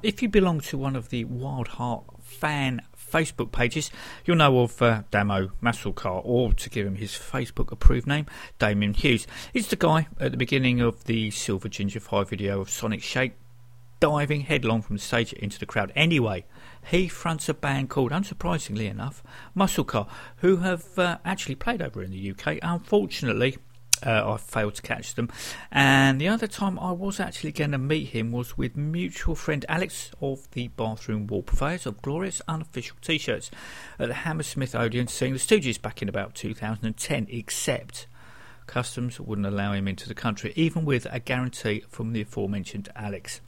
If 0.08 0.22
you 0.22 0.28
belong 0.30 0.58
to 0.58 0.78
one 0.78 0.96
of 0.96 1.10
the 1.10 1.22
Wild 1.26 1.68
Heart 1.68 2.04
fan 2.22 2.80
Facebook 2.98 3.52
pages, 3.52 3.90
you'll 4.24 4.38
know 4.38 4.60
of 4.60 4.80
uh, 4.80 5.02
Damo 5.10 5.50
Musclecar, 5.62 6.22
or 6.24 6.54
to 6.54 6.70
give 6.70 6.86
him 6.86 6.96
his 6.96 7.10
Facebook 7.10 7.70
approved 7.70 8.06
name, 8.06 8.24
Damien 8.58 8.94
Hughes. 8.94 9.26
He's 9.52 9.68
the 9.68 9.76
guy 9.76 10.08
at 10.18 10.30
the 10.30 10.38
beginning 10.38 10.80
of 10.80 11.04
the 11.04 11.30
Silver 11.30 11.68
Ginger 11.68 12.00
5 12.00 12.30
video 12.30 12.62
of 12.62 12.70
Sonic 12.70 13.02
Shake 13.02 13.34
diving 14.00 14.42
headlong 14.42 14.80
from 14.80 14.96
the 14.96 15.02
stage 15.02 15.34
into 15.34 15.58
the 15.58 15.66
crowd. 15.66 15.92
Anyway, 15.94 16.46
he 16.90 17.06
fronts 17.06 17.50
a 17.50 17.54
band 17.54 17.90
called, 17.90 18.10
unsurprisingly 18.10 18.90
enough, 18.90 19.22
Muscle 19.54 19.84
Car, 19.84 20.06
who 20.38 20.58
have 20.58 20.98
uh, 20.98 21.18
actually 21.22 21.54
played 21.54 21.82
over 21.82 22.02
in 22.02 22.12
the 22.12 22.30
UK. 22.30 22.58
Unfortunately, 22.62 23.58
uh, 24.04 24.32
I 24.32 24.36
failed 24.36 24.74
to 24.76 24.82
catch 24.82 25.14
them. 25.14 25.30
And 25.70 26.20
the 26.20 26.28
other 26.28 26.46
time 26.46 26.78
I 26.78 26.92
was 26.92 27.20
actually 27.20 27.52
going 27.52 27.72
to 27.72 27.78
meet 27.78 28.08
him 28.08 28.32
was 28.32 28.56
with 28.56 28.76
mutual 28.76 29.34
friend 29.34 29.64
Alex 29.68 30.10
of 30.20 30.50
the 30.52 30.68
Bathroom 30.68 31.26
Wall 31.26 31.42
Purveyors 31.42 31.86
of 31.86 32.02
Glorious 32.02 32.40
Unofficial 32.48 32.96
T 33.00 33.18
shirts 33.18 33.50
at 33.98 34.08
the 34.08 34.14
Hammersmith 34.14 34.74
Odeon 34.74 35.08
seeing 35.08 35.32
the 35.32 35.38
Stooges 35.38 35.80
back 35.80 36.02
in 36.02 36.08
about 36.08 36.34
2010, 36.34 37.26
except. 37.30 38.06
Customs 38.66 39.18
wouldn't 39.18 39.46
allow 39.46 39.72
him 39.72 39.88
into 39.88 40.08
the 40.08 40.14
country, 40.14 40.52
even 40.54 40.84
with 40.84 41.06
a 41.10 41.20
guarantee 41.20 41.84
from 41.88 42.12
the 42.12 42.20
aforementioned 42.20 42.90
Alex. 42.94 43.40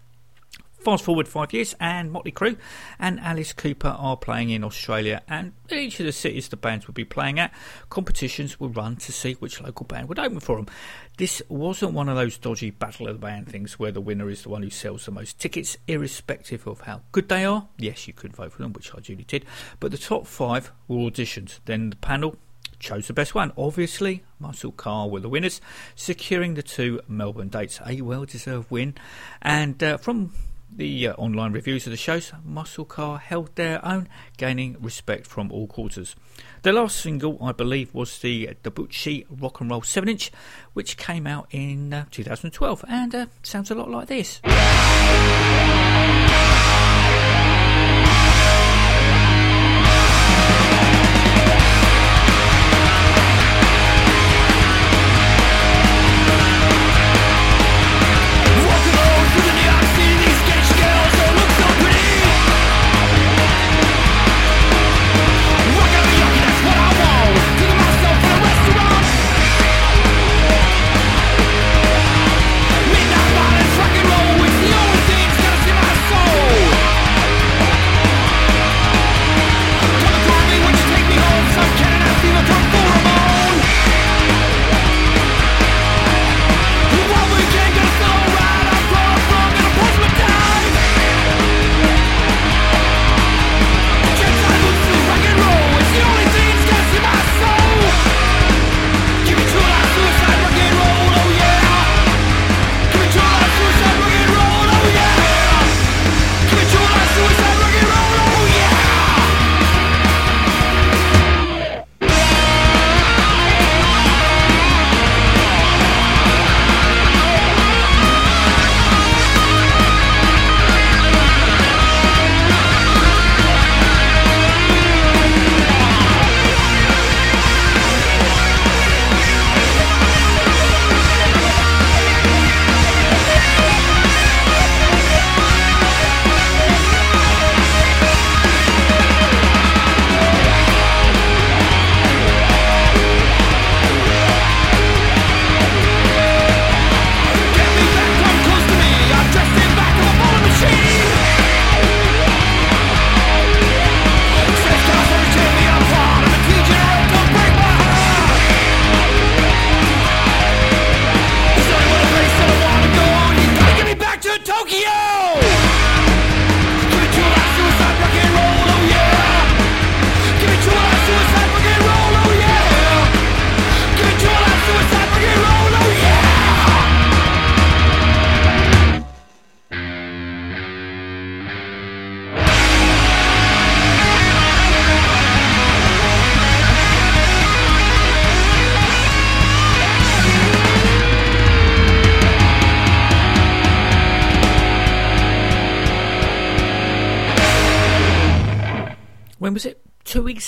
Fast 0.80 1.04
forward 1.04 1.28
five 1.28 1.52
years, 1.52 1.74
and 1.78 2.10
Motley 2.10 2.32
Crue 2.32 2.56
and 2.98 3.20
Alice 3.20 3.52
Cooper 3.52 3.94
are 3.98 4.16
playing 4.16 4.48
in 4.48 4.64
Australia, 4.64 5.22
and 5.28 5.52
each 5.70 6.00
of 6.00 6.06
the 6.06 6.12
cities 6.12 6.48
the 6.48 6.56
bands 6.56 6.86
would 6.86 6.94
be 6.94 7.04
playing 7.04 7.38
at, 7.38 7.52
competitions 7.90 8.58
were 8.58 8.68
run 8.68 8.96
to 8.96 9.12
see 9.12 9.34
which 9.34 9.60
local 9.60 9.84
band 9.84 10.08
would 10.08 10.18
open 10.18 10.40
for 10.40 10.56
them. 10.56 10.66
This 11.18 11.42
wasn't 11.50 11.92
one 11.92 12.08
of 12.08 12.16
those 12.16 12.38
dodgy 12.38 12.70
battle 12.70 13.08
of 13.08 13.20
the 13.20 13.26
band 13.26 13.46
things 13.48 13.78
where 13.78 13.92
the 13.92 14.00
winner 14.00 14.30
is 14.30 14.42
the 14.42 14.48
one 14.48 14.62
who 14.62 14.70
sells 14.70 15.04
the 15.04 15.10
most 15.10 15.38
tickets, 15.38 15.76
irrespective 15.86 16.66
of 16.66 16.80
how 16.80 17.02
good 17.12 17.28
they 17.28 17.44
are. 17.44 17.68
Yes, 17.76 18.08
you 18.08 18.14
could 18.14 18.34
vote 18.34 18.52
for 18.52 18.62
them, 18.62 18.72
which 18.72 18.94
I 18.94 19.00
duly 19.00 19.24
did, 19.24 19.44
but 19.80 19.90
the 19.90 19.98
top 19.98 20.26
five 20.26 20.72
were 20.88 20.96
auditions. 20.96 21.60
Then 21.66 21.90
the 21.90 21.96
panel 21.96 22.36
chose 22.78 23.06
the 23.06 23.12
best 23.12 23.34
one. 23.34 23.52
Obviously, 23.58 24.24
Muscle 24.38 24.72
Car 24.72 25.10
were 25.10 25.20
the 25.20 25.28
winners, 25.28 25.60
securing 25.94 26.54
the 26.54 26.62
two 26.62 27.02
Melbourne 27.06 27.48
dates. 27.48 27.80
A 27.86 28.00
well 28.00 28.24
deserved 28.24 28.70
win. 28.70 28.94
And 29.42 29.82
uh, 29.82 29.98
from 29.98 30.32
the 30.80 31.08
uh, 31.08 31.12
online 31.16 31.52
reviews 31.52 31.86
of 31.86 31.90
the 31.90 31.98
shows, 31.98 32.32
Muscle 32.42 32.86
Car 32.86 33.18
held 33.18 33.54
their 33.54 33.84
own, 33.84 34.08
gaining 34.38 34.78
respect 34.80 35.26
from 35.26 35.52
all 35.52 35.66
quarters. 35.66 36.16
The 36.62 36.72
last 36.72 36.96
single, 36.96 37.36
I 37.42 37.52
believe, 37.52 37.92
was 37.92 38.18
the 38.20 38.56
Dabuchi 38.64 39.26
Rock 39.28 39.60
and 39.60 39.70
Roll 39.70 39.82
7 39.82 40.08
inch, 40.08 40.32
which 40.72 40.96
came 40.96 41.26
out 41.26 41.48
in 41.50 41.92
uh, 41.92 42.06
2012 42.10 42.82
and 42.88 43.14
uh, 43.14 43.26
sounds 43.42 43.70
a 43.70 43.74
lot 43.74 43.90
like 43.90 44.08
this. 44.08 44.40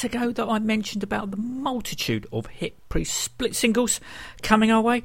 ago 0.05 0.33
that 0.33 0.47
I 0.47 0.59
mentioned 0.59 1.03
about 1.03 1.31
the 1.31 1.37
multitude 1.37 2.27
of 2.33 2.47
hit 2.47 2.77
pre 2.89 3.05
split 3.05 3.55
singles 3.55 4.01
coming 4.43 4.71
our 4.71 4.81
way? 4.81 5.03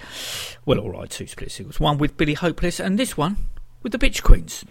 Well, 0.65 0.79
alright, 0.79 1.09
two 1.09 1.27
split 1.27 1.51
singles. 1.51 1.79
One 1.79 1.97
with 1.97 2.17
Billy 2.17 2.33
Hopeless 2.33 2.79
and 2.79 2.97
this 2.97 3.17
one 3.17 3.37
with 3.83 3.91
the 3.91 3.99
Bitch 3.99 4.23
Queens. 4.23 4.65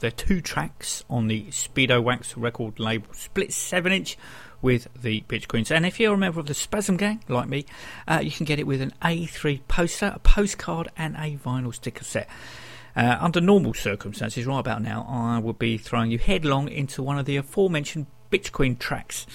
Their 0.00 0.10
two 0.10 0.40
tracks 0.40 1.04
on 1.08 1.28
the 1.28 1.44
Speedowax 1.46 2.34
record 2.36 2.80
label, 2.80 3.12
split 3.12 3.52
7 3.52 3.92
inch 3.92 4.16
with 4.62 4.88
the 5.00 5.22
Bitch 5.28 5.46
Queens. 5.48 5.70
And 5.70 5.86
if 5.86 6.00
you're 6.00 6.14
a 6.14 6.18
member 6.18 6.40
of 6.40 6.46
the 6.46 6.54
Spasm 6.54 6.96
Gang, 6.96 7.22
like 7.28 7.48
me, 7.48 7.66
uh, 8.08 8.20
you 8.22 8.30
can 8.30 8.46
get 8.46 8.58
it 8.58 8.66
with 8.66 8.80
an 8.80 8.92
A3 9.02 9.60
poster, 9.68 10.12
a 10.14 10.18
postcard, 10.18 10.88
and 10.96 11.16
a 11.16 11.36
vinyl 11.36 11.74
sticker 11.74 12.04
set. 12.04 12.28
Uh, 12.96 13.16
under 13.20 13.40
normal 13.40 13.74
circumstances, 13.74 14.46
right 14.46 14.58
about 14.58 14.82
now, 14.82 15.06
I 15.08 15.38
would 15.38 15.58
be 15.58 15.78
throwing 15.78 16.10
you 16.10 16.18
headlong 16.18 16.68
into 16.68 17.02
one 17.02 17.18
of 17.18 17.26
the 17.26 17.36
aforementioned 17.36 18.06
Bitch 18.30 18.52
Queen 18.52 18.76
tracks. 18.76 19.26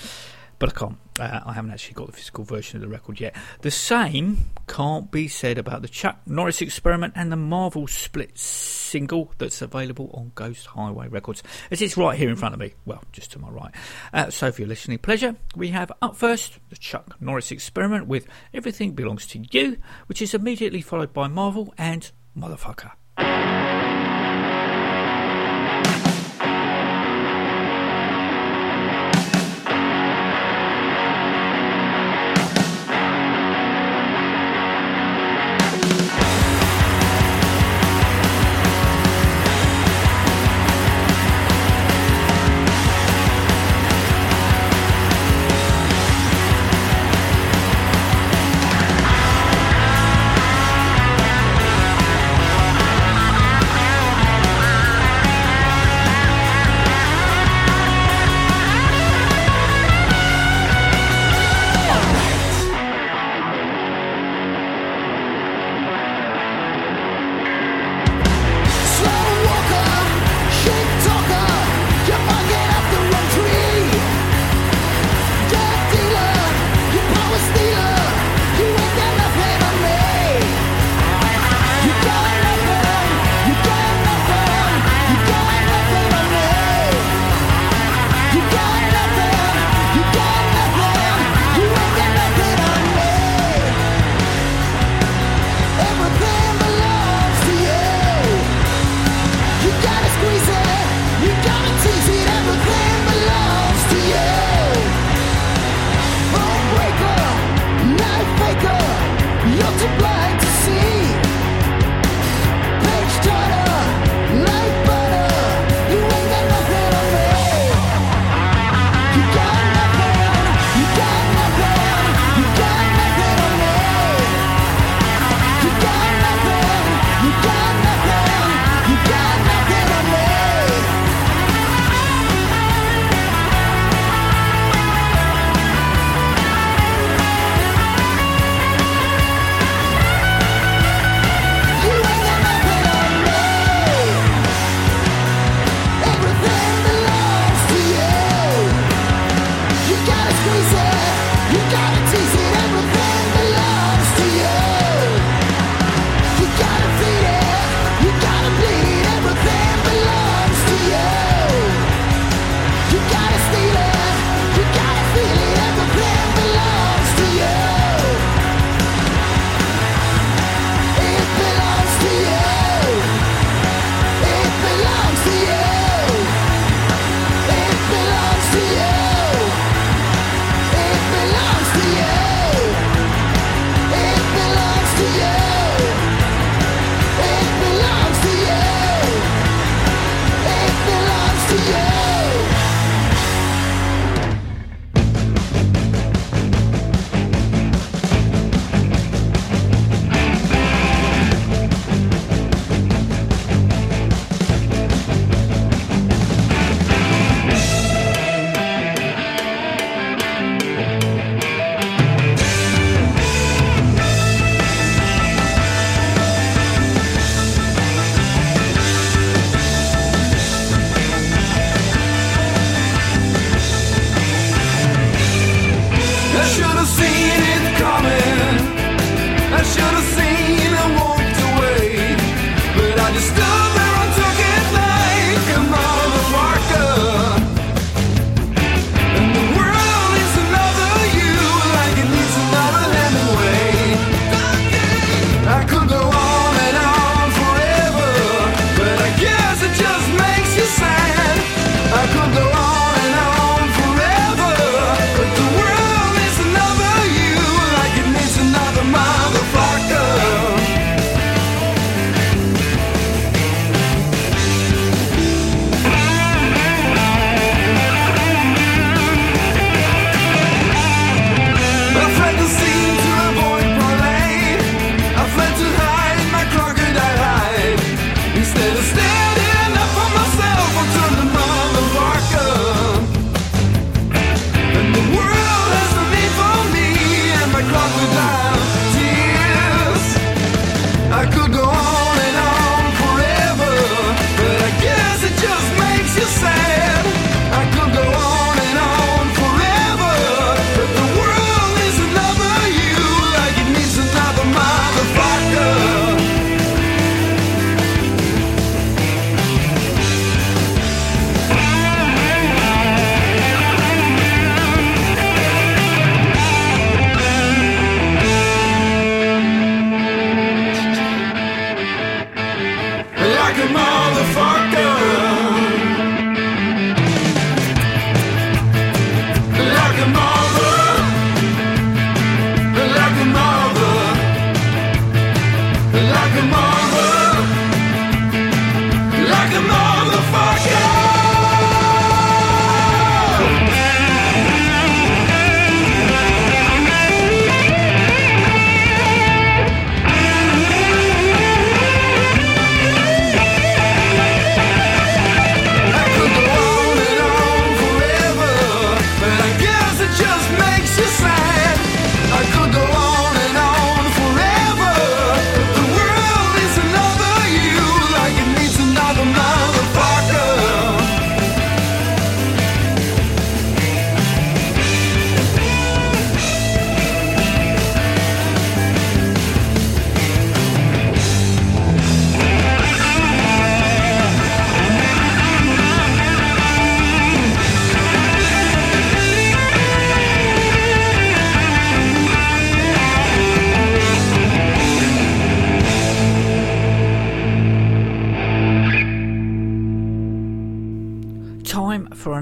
But 0.59 0.69
I 0.69 0.79
can't. 0.79 0.97
Uh, 1.19 1.39
I 1.45 1.53
haven't 1.53 1.71
actually 1.71 1.95
got 1.95 2.07
the 2.07 2.13
physical 2.13 2.43
version 2.43 2.77
of 2.77 2.81
the 2.81 2.87
record 2.87 3.19
yet. 3.19 3.35
The 3.61 3.71
same 3.71 4.47
can't 4.67 5.11
be 5.11 5.27
said 5.27 5.57
about 5.57 5.81
the 5.81 5.87
Chuck 5.87 6.19
Norris 6.25 6.61
experiment 6.61 7.13
and 7.15 7.31
the 7.31 7.37
Marvel 7.37 7.87
split 7.87 8.37
single 8.37 9.31
that's 9.37 9.61
available 9.61 10.09
on 10.13 10.31
Ghost 10.35 10.67
Highway 10.67 11.07
Records, 11.07 11.43
as 11.71 11.81
it's 11.81 11.97
right 11.97 12.17
here 12.17 12.29
in 12.29 12.35
front 12.35 12.53
of 12.53 12.59
me. 12.59 12.73
Well, 12.85 13.03
just 13.11 13.31
to 13.33 13.39
my 13.39 13.49
right. 13.49 13.73
Uh, 14.13 14.29
so, 14.29 14.51
for 14.51 14.61
your 14.61 14.69
listening 14.69 14.99
pleasure, 14.99 15.35
we 15.55 15.69
have 15.69 15.91
up 16.01 16.15
first 16.15 16.59
the 16.69 16.77
Chuck 16.77 17.15
Norris 17.19 17.51
experiment 17.51 18.07
with 18.07 18.27
Everything 18.53 18.91
Belongs 18.91 19.27
to 19.27 19.45
You, 19.51 19.77
which 20.07 20.21
is 20.21 20.33
immediately 20.33 20.81
followed 20.81 21.13
by 21.13 21.27
Marvel 21.27 21.73
and 21.77 22.11
Motherfucker. 22.37 22.91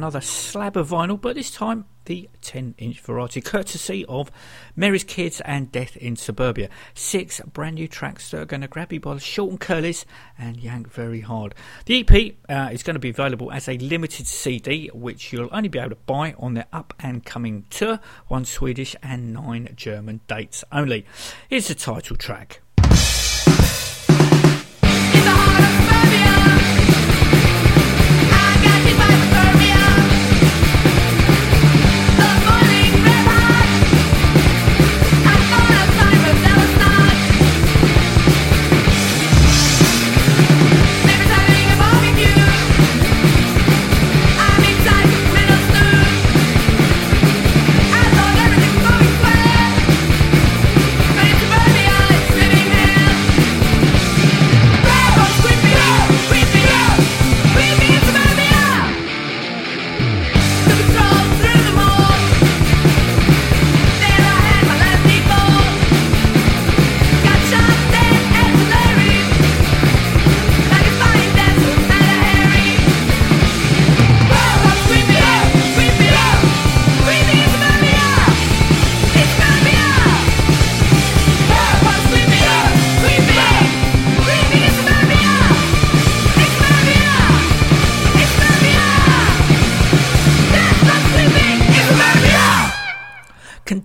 Another 0.03 0.19
slab 0.19 0.75
of 0.75 0.89
vinyl, 0.89 1.19
but 1.19 1.33
this 1.33 1.49
time 1.49 1.85
the 2.03 2.29
10 2.41 2.75
inch 2.77 2.99
variety, 2.99 3.39
courtesy 3.39 4.03
of 4.09 4.29
Mary's 4.75 5.05
Kids 5.05 5.39
and 5.45 5.71
Death 5.71 5.95
in 5.95 6.17
Suburbia. 6.17 6.67
Six 6.93 7.39
brand 7.39 7.75
new 7.75 7.87
tracks 7.87 8.29
that 8.31 8.41
are 8.41 8.45
going 8.45 8.59
to 8.59 8.67
grab 8.67 8.91
you 8.91 8.99
by 8.99 9.13
the 9.13 9.21
short 9.21 9.51
and 9.51 9.61
curlies 9.61 10.03
and 10.37 10.57
yank 10.57 10.91
very 10.91 11.21
hard. 11.21 11.55
The 11.85 12.01
EP 12.01 12.35
uh, 12.49 12.73
is 12.73 12.83
going 12.83 12.95
to 12.95 12.99
be 12.99 13.11
available 13.11 13.49
as 13.49 13.69
a 13.69 13.77
limited 13.77 14.27
CD, 14.27 14.89
which 14.93 15.31
you'll 15.31 15.47
only 15.53 15.69
be 15.69 15.79
able 15.79 15.91
to 15.91 15.95
buy 15.95 16.35
on 16.37 16.55
their 16.55 16.67
up 16.73 16.93
and 16.99 17.23
coming 17.23 17.65
tour, 17.69 18.01
one 18.27 18.43
Swedish 18.43 18.97
and 19.01 19.31
nine 19.31 19.69
German 19.77 20.19
dates 20.27 20.65
only. 20.73 21.05
Here's 21.47 21.69
the 21.69 21.75
title 21.75 22.17
track. 22.17 22.62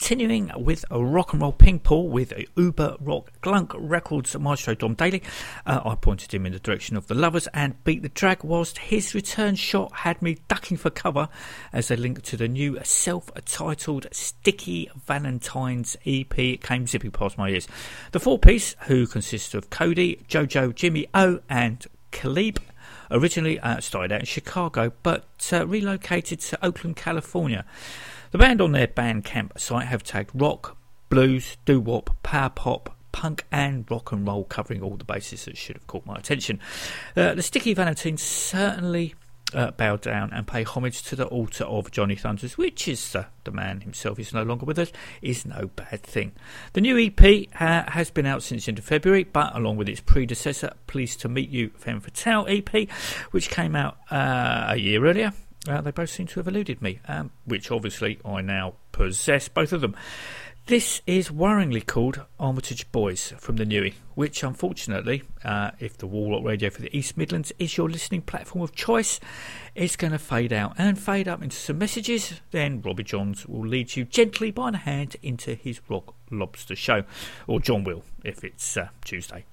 Continuing 0.08 0.50
with 0.56 0.86
a 0.90 1.04
rock 1.04 1.34
and 1.34 1.42
roll 1.42 1.52
ping 1.52 1.80
pong 1.80 2.10
with 2.10 2.32
Uber 2.56 2.96
Rock 2.98 3.30
Glunk 3.42 3.74
Records 3.76 4.34
maestro 4.38 4.74
Dom 4.74 4.94
Daly, 4.94 5.22
uh, 5.66 5.82
I 5.84 5.96
pointed 5.96 6.32
him 6.32 6.46
in 6.46 6.54
the 6.54 6.58
direction 6.58 6.96
of 6.96 7.08
the 7.08 7.14
Lovers 7.14 7.46
and 7.48 7.84
Beat 7.84 8.00
the 8.00 8.08
Drag, 8.08 8.42
whilst 8.42 8.78
his 8.78 9.14
return 9.14 9.54
shot 9.54 9.92
had 9.92 10.22
me 10.22 10.38
ducking 10.48 10.78
for 10.78 10.88
cover 10.88 11.28
as 11.74 11.90
a 11.90 11.96
link 11.96 12.22
to 12.22 12.38
the 12.38 12.48
new 12.48 12.78
self-titled 12.82 14.06
Sticky 14.10 14.90
Valentine's 15.06 15.94
EP 16.06 16.34
came 16.34 16.86
zipping 16.86 17.10
past 17.10 17.36
my 17.36 17.50
ears. 17.50 17.68
The 18.12 18.20
four 18.20 18.38
piece, 18.38 18.76
who 18.86 19.06
consists 19.06 19.52
of 19.52 19.68
Cody, 19.68 20.24
Jojo, 20.26 20.74
Jimmy 20.74 21.06
O, 21.12 21.40
and 21.50 21.86
Khalib 22.12 22.56
originally 23.10 23.60
uh, 23.60 23.80
started 23.80 24.12
out 24.12 24.20
in 24.20 24.26
Chicago 24.26 24.90
but 25.02 25.50
uh, 25.52 25.66
relocated 25.66 26.40
to 26.40 26.64
Oakland, 26.64 26.96
California. 26.96 27.66
The 28.30 28.38
band 28.38 28.60
on 28.60 28.72
their 28.72 28.86
Bandcamp 28.86 29.58
site 29.58 29.86
have 29.86 30.02
tagged 30.02 30.30
rock, 30.34 30.76
blues, 31.08 31.56
doo 31.64 31.80
wop, 31.80 32.10
power 32.22 32.50
pop, 32.50 32.94
punk, 33.10 33.46
and 33.50 33.90
rock 33.90 34.12
and 34.12 34.26
roll, 34.26 34.44
covering 34.44 34.82
all 34.82 34.96
the 34.96 35.04
bases 35.04 35.46
that 35.46 35.56
should 35.56 35.76
have 35.76 35.86
caught 35.86 36.04
my 36.04 36.16
attention. 36.16 36.60
Uh, 37.16 37.34
the 37.34 37.42
Sticky 37.42 37.72
Valentines 37.72 38.20
certainly 38.20 39.14
uh, 39.54 39.70
bow 39.70 39.96
down 39.96 40.30
and 40.32 40.46
pay 40.46 40.62
homage 40.62 41.02
to 41.04 41.16
the 41.16 41.26
altar 41.26 41.64
of 41.64 41.90
Johnny 41.90 42.16
Thunders, 42.16 42.58
which 42.58 42.86
is 42.86 43.16
uh, 43.16 43.24
the 43.44 43.50
man 43.50 43.80
himself 43.80 44.18
is 44.18 44.34
no 44.34 44.42
longer 44.42 44.66
with 44.66 44.78
us, 44.78 44.92
is 45.22 45.46
no 45.46 45.70
bad 45.74 46.02
thing. 46.02 46.32
The 46.74 46.82
new 46.82 46.98
EP 46.98 47.48
uh, 47.58 47.90
has 47.90 48.10
been 48.10 48.26
out 48.26 48.42
since 48.42 48.68
end 48.68 48.78
of 48.78 48.84
February, 48.84 49.24
but 49.24 49.56
along 49.56 49.76
with 49.78 49.88
its 49.88 50.00
predecessor, 50.00 50.72
Pleased 50.86 51.20
to 51.20 51.28
Meet 51.28 51.48
You, 51.48 51.70
Femme 51.76 52.00
Fatale 52.00 52.46
EP, 52.48 52.90
which 53.30 53.48
came 53.48 53.74
out 53.74 53.96
uh, 54.10 54.66
a 54.68 54.76
year 54.76 55.04
earlier. 55.06 55.32
Uh, 55.66 55.80
they 55.80 55.90
both 55.90 56.10
seem 56.10 56.26
to 56.28 56.40
have 56.40 56.48
eluded 56.48 56.80
me, 56.80 57.00
um, 57.08 57.30
which 57.44 57.70
obviously 57.70 58.20
I 58.24 58.40
now 58.42 58.74
possess, 58.92 59.48
both 59.48 59.72
of 59.72 59.80
them. 59.80 59.96
This 60.68 61.00
is 61.06 61.30
worryingly 61.30 61.86
called 61.86 62.20
Armitage 62.38 62.92
Boys 62.92 63.32
from 63.38 63.56
the 63.56 63.64
Newie, 63.64 63.94
which 64.14 64.42
unfortunately, 64.42 65.22
uh, 65.42 65.70
if 65.80 65.96
the 65.96 66.06
Warlock 66.06 66.44
Radio 66.44 66.68
for 66.68 66.82
the 66.82 66.94
East 66.94 67.16
Midlands 67.16 67.52
is 67.58 67.78
your 67.78 67.88
listening 67.88 68.20
platform 68.20 68.62
of 68.62 68.74
choice, 68.74 69.18
is 69.74 69.96
going 69.96 70.12
to 70.12 70.18
fade 70.18 70.52
out 70.52 70.74
and 70.76 70.98
fade 70.98 71.26
up 71.26 71.42
into 71.42 71.56
some 71.56 71.78
messages. 71.78 72.42
Then 72.50 72.82
Robbie 72.82 73.04
Johns 73.04 73.46
will 73.46 73.66
lead 73.66 73.96
you 73.96 74.04
gently 74.04 74.50
by 74.50 74.70
the 74.70 74.76
hand 74.76 75.16
into 75.22 75.54
his 75.54 75.80
Rock 75.88 76.14
Lobster 76.30 76.76
show, 76.76 77.04
or 77.46 77.60
John 77.60 77.82
will 77.82 78.04
if 78.22 78.44
it's 78.44 78.76
uh, 78.76 78.88
Tuesday. 79.02 79.46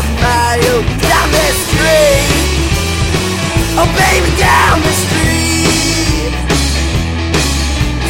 Half 0.00 0.22
mile 0.22 0.82
down 1.00 1.28
the 1.32 1.48
street. 1.64 2.28
Oh, 3.80 3.88
baby, 3.98 4.30
down 4.38 4.80
the 4.80 4.94
street. 4.94 6.32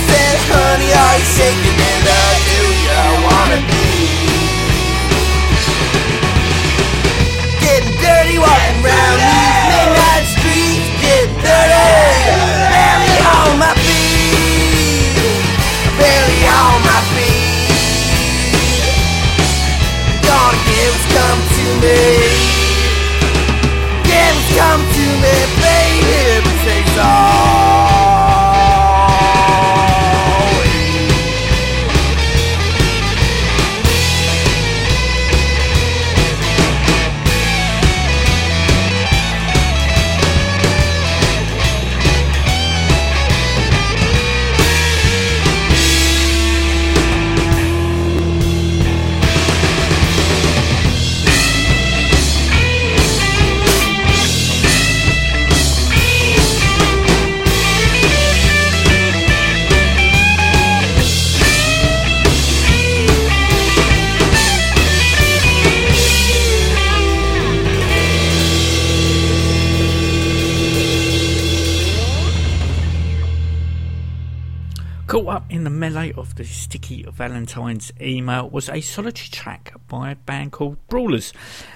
Said, 0.06 0.38
honey, 0.52 0.92
are 0.92 1.18
you 1.18 1.24
shaking 1.24 1.80
and 1.92 2.06
uh, 2.08 2.34
do 2.50 2.60
you 2.84 3.00
wanna 3.24 3.66
be? 3.68 3.87
Me. 21.82 22.00
Give 24.08 24.38
come 24.56 24.82
to 24.96 25.06
me, 25.22 25.36
baby. 25.60 26.40
But 26.44 26.56
takes 26.64 26.98
all. 26.98 27.97
Caught 75.08 75.28
up 75.28 75.44
in 75.48 75.64
the 75.64 75.70
melee 75.70 76.12
of 76.18 76.34
the 76.34 76.44
Sticky 76.44 77.02
Valentine's 77.10 77.90
email 77.98 78.50
was 78.50 78.68
a 78.68 78.82
solitary 78.82 79.28
track 79.28 79.72
by 79.88 80.10
a 80.10 80.16
band 80.16 80.52
called 80.52 80.86
Brawlers. 80.88 81.32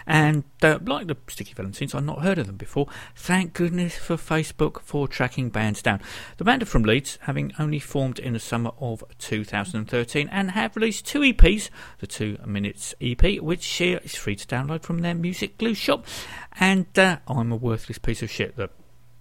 And 0.06 0.44
uh, 0.60 0.78
like 0.84 1.06
the 1.06 1.16
Sticky 1.28 1.54
Valentines, 1.54 1.94
I've 1.94 2.04
not 2.04 2.20
heard 2.20 2.36
of 2.36 2.46
them 2.46 2.58
before. 2.58 2.88
Thank 3.16 3.54
goodness 3.54 3.96
for 3.96 4.16
Facebook 4.16 4.82
for 4.82 5.08
tracking 5.08 5.48
bands 5.48 5.80
down. 5.80 6.02
The 6.36 6.44
band 6.44 6.62
are 6.62 6.66
from 6.66 6.82
Leeds, 6.82 7.18
having 7.22 7.54
only 7.58 7.78
formed 7.78 8.18
in 8.18 8.34
the 8.34 8.38
summer 8.38 8.72
of 8.78 9.02
2013 9.16 10.28
and 10.28 10.50
have 10.50 10.76
released 10.76 11.06
two 11.06 11.20
EPs. 11.20 11.70
The 12.00 12.06
Two 12.06 12.36
Minutes 12.44 12.94
EP, 13.00 13.40
which 13.40 13.80
is 13.80 14.14
free 14.14 14.36
to 14.36 14.46
download 14.46 14.82
from 14.82 14.98
their 14.98 15.14
Music 15.14 15.56
Glue 15.56 15.72
shop. 15.72 16.04
And 16.60 16.86
uh, 16.98 17.20
I'm 17.26 17.50
a 17.50 17.56
worthless 17.56 17.96
piece 17.96 18.22
of 18.22 18.30
shit. 18.30 18.56
The 18.56 18.68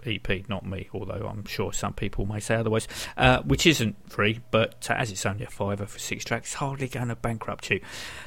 EP, 0.08 0.48
not 0.50 0.66
me, 0.66 0.90
although 0.94 1.28
I'm 1.28 1.46
sure 1.46 1.74
some 1.74 1.94
people 1.94 2.26
may 2.26 2.40
say 2.40 2.56
otherwise, 2.56 2.88
uh, 3.18 3.42
which 3.42 3.66
isn't 3.66 3.96
free, 4.10 4.40
but 4.52 4.88
uh, 4.90 4.94
as 4.94 5.12
it's 5.12 5.26
only 5.26 5.46
a 5.46 5.50
fiver 5.50 5.86
for 5.86 6.00
six 6.00 6.24
tracks, 6.24 6.50
it's 6.50 6.56
hardly 6.56 6.88
going 6.88 7.10
to 7.10 7.16
bankrupt 7.16 7.70
you. 7.70 7.82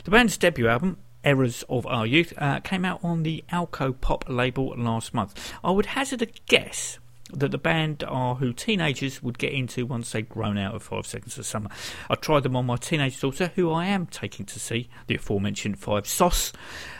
The 0.04 0.10
band's 0.10 0.36
debut 0.36 0.68
album, 0.68 0.98
Errors 1.22 1.64
of 1.68 1.86
Our 1.86 2.06
Youth, 2.06 2.32
uh, 2.38 2.60
came 2.60 2.84
out 2.84 3.00
on 3.02 3.22
the 3.22 3.44
Alcopop 3.50 4.24
label 4.28 4.74
last 4.76 5.14
month. 5.14 5.52
I 5.62 5.70
would 5.70 5.86
hazard 5.86 6.22
a 6.22 6.26
guess 6.46 6.98
that 7.32 7.50
the 7.50 7.58
band 7.58 8.04
are 8.06 8.36
who 8.36 8.52
teenagers 8.52 9.22
would 9.22 9.38
get 9.38 9.52
into 9.52 9.86
once 9.86 10.12
they've 10.12 10.28
grown 10.28 10.58
out 10.58 10.74
of 10.74 10.82
Five 10.82 11.06
Seconds 11.06 11.38
of 11.38 11.46
Summer. 11.46 11.70
I 12.08 12.14
tried 12.14 12.42
them 12.42 12.56
on 12.56 12.66
my 12.66 12.76
teenage 12.76 13.20
daughter, 13.20 13.52
who 13.54 13.70
I 13.70 13.86
am 13.86 14.06
taking 14.06 14.46
to 14.46 14.60
see 14.60 14.88
the 15.06 15.16
aforementioned 15.16 15.78
Five 15.78 16.06
Sauce. 16.06 16.52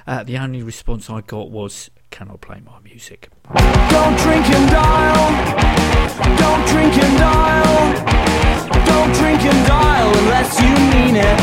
Uh, 0.07 0.25
the 0.25 0.39
only 0.39 0.63
response 0.63 1.11
I 1.11 1.21
got 1.21 1.51
was, 1.51 1.91
"Can 2.15 2.31
I 2.31 2.37
play 2.37 2.61
my 2.65 2.79
music?" 2.91 3.21
Don't 3.95 4.17
drink 4.25 4.47
and 4.57 4.67
dial. 4.71 5.25
Don't 6.43 6.65
drink 6.73 6.95
and 7.05 7.15
dial. 7.19 7.77
Don't 8.91 9.13
drink 9.21 9.43
and 9.53 9.61
dial 9.67 10.11
unless 10.23 10.51
you 10.63 10.73
mean 10.95 11.17
it. 11.31 11.39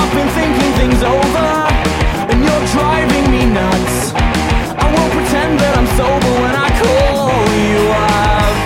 I've 0.00 0.12
been 0.16 0.30
thinking 0.40 0.72
things 0.80 1.00
over, 1.16 1.48
and 2.30 2.38
you're 2.46 2.66
driving 2.76 3.26
me 3.34 3.42
nuts. 3.58 3.96
I 4.84 4.86
won't 4.94 5.12
pretend 5.16 5.52
that 5.62 5.72
I'm 5.78 5.88
sober 6.00 6.32
when 6.44 6.54
I 6.66 6.68
call 6.80 7.44
you 7.68 7.82
up. 8.08 8.56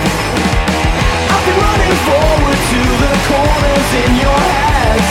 I've 1.33 1.45
been 1.47 1.59
running 1.67 1.95
forward 2.07 2.59
to 2.73 2.81
the 3.03 3.13
corners 3.27 3.89
in 4.03 4.11
your 4.23 4.41
head. 4.55 5.01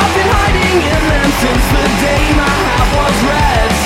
I've 0.00 0.14
been 0.18 0.30
hiding 0.38 0.78
in 0.94 1.07
since 1.42 1.64
the 1.76 1.86
day 2.02 2.24
my 2.34 2.56
was. 2.98 3.76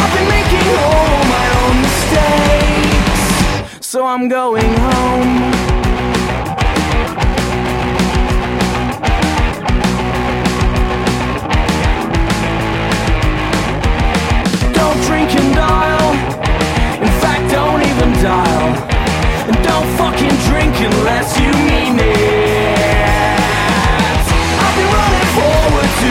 I've 0.00 0.12
been 0.16 0.28
making 0.28 0.68
all 0.84 1.18
my 1.36 1.46
own 1.60 1.76
mistakes, 1.88 3.22
so 3.86 4.04
I'm 4.04 4.28
going 4.28 4.72
home. 4.88 5.32
Don't 14.80 15.00
drink 15.08 15.30
and 15.40 15.50
dial. 15.54 16.08
In 17.06 17.12
fact, 17.22 17.44
don't 17.58 17.82
even 17.90 18.10
dial. 18.22 18.68
And 19.48 19.56
don't 19.68 19.88
fucking 20.00 20.36
drink 20.48 20.74
unless 20.90 21.40
you 21.40 21.50
mean 21.70 21.98
it. 21.98 22.43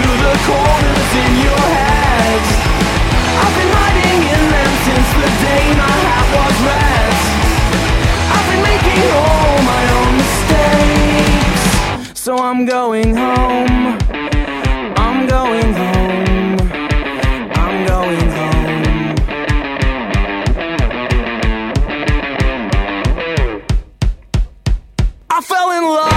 To 0.02 0.14
the 0.26 0.34
corners 0.48 1.12
in 1.24 1.32
your. 1.46 1.70
I've 3.44 3.56
been 3.58 3.72
hiding 3.78 4.20
in 4.34 4.44
them 4.54 4.72
since 4.88 5.10
the 5.22 5.30
day 5.46 5.64
my 5.82 5.96
hat 6.06 6.28
was 6.38 6.56
red. 6.70 7.14
I've 8.36 8.48
been 8.50 8.64
making 8.72 9.04
all 9.22 9.56
my 9.74 9.84
own 9.98 10.12
mistakes. 10.24 11.64
So 12.20 12.32
I'm 12.38 12.66
going 12.66 13.16
home. 13.16 13.98
I'm 15.06 15.28
going 15.28 15.74
home. 15.74 16.58
I'm 17.62 17.78
going 17.86 18.30
home. 18.40 19.16
I 25.30 25.42
fell 25.42 25.72
in 25.72 25.84
love. 25.84 26.13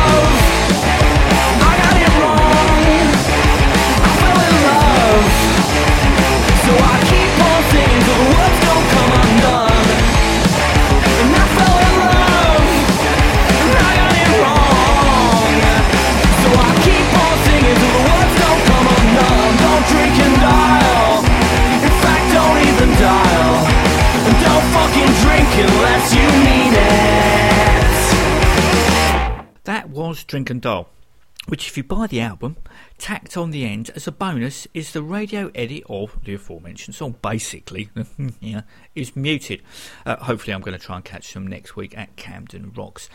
Drink 30.26 30.50
and 30.50 30.60
Dial, 30.60 30.88
which, 31.46 31.68
if 31.68 31.76
you 31.76 31.84
buy 31.84 32.06
the 32.08 32.20
album, 32.20 32.56
tacked 32.98 33.36
on 33.36 33.52
the 33.52 33.64
end 33.64 33.90
as 33.94 34.06
a 34.08 34.12
bonus 34.12 34.66
is 34.74 34.92
the 34.92 35.02
radio 35.02 35.50
edit 35.54 35.84
of 35.88 36.18
the 36.24 36.34
aforementioned 36.34 36.96
song. 36.96 37.16
Basically, 37.22 37.90
yeah, 38.40 38.62
is 38.94 39.14
muted. 39.14 39.62
Uh, 40.04 40.16
hopefully, 40.16 40.52
I'm 40.52 40.60
going 40.60 40.76
to 40.76 40.84
try 40.84 40.96
and 40.96 41.04
catch 41.04 41.32
them 41.32 41.46
next 41.46 41.76
week 41.76 41.96
at 41.96 42.16
Camden 42.16 42.72
Rocks. 42.74 43.08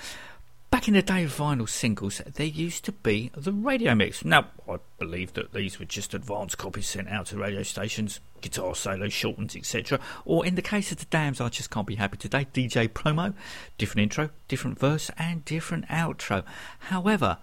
Back 0.71 0.87
in 0.87 0.93
the 0.93 1.01
day 1.01 1.25
of 1.25 1.35
vinyl 1.35 1.67
singles, 1.67 2.21
there 2.25 2.45
used 2.45 2.85
to 2.85 2.93
be 2.93 3.29
the 3.35 3.51
radio 3.51 3.93
mix. 3.93 4.23
Now, 4.23 4.47
I 4.69 4.77
believe 4.99 5.33
that 5.33 5.51
these 5.51 5.77
were 5.77 5.85
just 5.85 6.13
advanced 6.13 6.57
copies 6.57 6.87
sent 6.87 7.09
out 7.09 7.25
to 7.27 7.37
radio 7.37 7.61
stations, 7.63 8.21
guitar 8.39 8.73
solos, 8.73 9.11
shortens, 9.11 9.53
etc. 9.53 9.99
Or 10.23 10.45
in 10.45 10.55
the 10.55 10.61
case 10.61 10.89
of 10.93 10.97
the 10.97 11.05
Damned, 11.05 11.41
I 11.41 11.49
just 11.49 11.71
can't 11.71 11.85
be 11.85 11.95
happy 11.95 12.15
today. 12.15 12.47
DJ 12.53 12.87
promo, 12.87 13.33
different 13.77 14.03
intro, 14.03 14.29
different 14.47 14.79
verse, 14.79 15.11
and 15.17 15.43
different 15.43 15.89
outro. 15.89 16.45
However, 16.79 17.37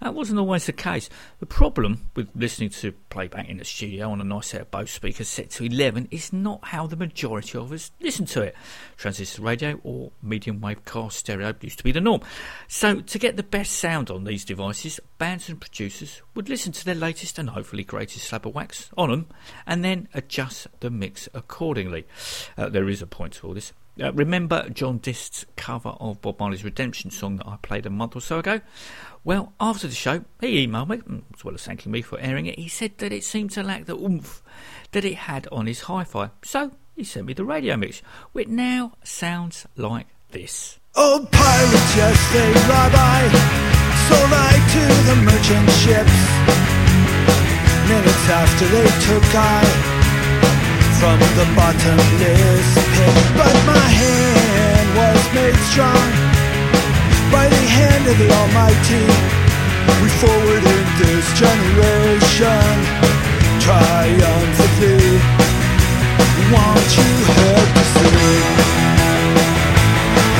That 0.00 0.14
wasn't 0.14 0.38
always 0.38 0.66
the 0.66 0.72
case. 0.72 1.10
The 1.40 1.46
problem 1.46 2.10
with 2.16 2.30
listening 2.34 2.70
to 2.70 2.92
playback 3.10 3.48
in 3.48 3.58
the 3.58 3.64
studio 3.64 4.10
on 4.10 4.20
a 4.20 4.24
nice 4.24 4.48
set 4.48 4.62
of 4.62 4.70
Bose 4.70 4.90
speakers 4.90 5.28
set 5.28 5.50
to 5.50 5.64
11 5.64 6.08
is 6.10 6.32
not 6.32 6.64
how 6.64 6.86
the 6.86 6.96
majority 6.96 7.58
of 7.58 7.70
us 7.70 7.90
listen 8.00 8.24
to 8.26 8.42
it. 8.42 8.54
Transistor 8.96 9.42
radio 9.42 9.78
or 9.84 10.10
medium 10.22 10.60
wave 10.60 10.84
car 10.86 11.10
stereo 11.10 11.54
used 11.60 11.78
to 11.78 11.84
be 11.84 11.92
the 11.92 12.00
norm. 12.00 12.22
So, 12.66 13.00
to 13.00 13.18
get 13.18 13.36
the 13.36 13.42
best 13.42 13.72
sound 13.72 14.10
on 14.10 14.24
these 14.24 14.44
devices, 14.44 15.00
bands 15.18 15.48
and 15.50 15.60
producers 15.60 16.22
would 16.34 16.48
listen 16.48 16.72
to 16.72 16.84
their 16.84 16.94
latest 16.94 17.38
and 17.38 17.50
hopefully 17.50 17.84
greatest 17.84 18.26
slab 18.26 18.46
of 18.46 18.54
wax 18.54 18.90
on 18.96 19.10
them 19.10 19.26
and 19.66 19.84
then 19.84 20.08
adjust 20.14 20.66
the 20.80 20.90
mix 20.90 21.28
accordingly. 21.34 22.06
Uh, 22.56 22.70
there 22.70 22.88
is 22.88 23.02
a 23.02 23.06
point 23.06 23.34
to 23.34 23.46
all 23.46 23.54
this. 23.54 23.74
Uh, 24.00 24.12
remember 24.12 24.68
John 24.70 24.98
Dist's 24.98 25.44
cover 25.56 25.90
of 26.00 26.22
Bob 26.22 26.38
Marley's 26.38 26.64
Redemption 26.64 27.10
song 27.10 27.36
that 27.36 27.46
I 27.46 27.56
played 27.60 27.84
a 27.84 27.90
month 27.90 28.16
or 28.16 28.20
so 28.20 28.38
ago? 28.38 28.60
Well, 29.22 29.52
after 29.60 29.86
the 29.86 29.94
show, 29.94 30.24
he 30.40 30.66
emailed 30.66 30.88
me, 30.88 30.96
mm, 30.98 31.22
as 31.34 31.44
well 31.44 31.54
as 31.54 31.64
thanking 31.64 31.92
me 31.92 32.00
for 32.00 32.18
airing 32.18 32.46
it. 32.46 32.58
He 32.58 32.68
said 32.68 32.96
that 32.98 33.12
it 33.12 33.24
seemed 33.24 33.50
to 33.52 33.62
lack 33.62 33.84
the 33.84 33.96
oomph 33.96 34.42
that 34.92 35.04
it 35.04 35.14
had 35.14 35.46
on 35.52 35.66
his 35.66 35.82
hi 35.82 36.04
fi. 36.04 36.30
So 36.42 36.72
he 36.96 37.04
sent 37.04 37.26
me 37.26 37.34
the 37.34 37.44
radio 37.44 37.76
mix, 37.76 38.00
which 38.32 38.48
now 38.48 38.92
sounds 39.04 39.66
like 39.76 40.06
this. 40.30 40.78
Old 40.96 41.30
pirates, 41.30 41.96
yes, 41.96 42.32
they 42.32 42.52
rabbi, 42.66 43.28
sold 44.08 44.32
I 44.32 44.52
to 44.72 44.82
the 45.08 45.16
merchant 45.28 45.70
ships. 45.84 46.16
Minutes 47.88 48.28
after 48.30 48.66
they 48.68 48.88
took 49.04 49.34
I 49.34 50.00
from 50.98 51.18
the 51.18 51.46
bottomless 51.56 52.74
pit. 52.74 53.14
But 53.36 53.56
my 53.66 53.88
hand 54.00 54.88
was 54.96 55.34
made 55.34 55.56
strong 55.70 56.19
by 57.30 57.48
the 57.48 57.64
hand 57.78 58.06
of 58.06 58.16
the 58.18 58.30
Almighty. 58.40 59.06
We 60.02 60.08
forwarded 60.22 60.86
this 61.02 61.26
generation 61.38 62.74
triumphantly. 63.58 65.20
Won't 66.52 66.90
you 66.98 67.10
help 67.38 67.68
to 67.76 67.84
sing? 67.94 68.70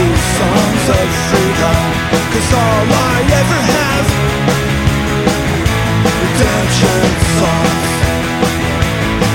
these 0.01 0.25
songs 0.39 0.87
of 0.99 1.09
freedom 1.29 1.85
Cause 2.33 2.53
all 2.63 2.87
I 3.13 3.19
ever 3.41 3.61
have 3.75 4.07
Redemption 6.23 7.05
songs 7.39 7.91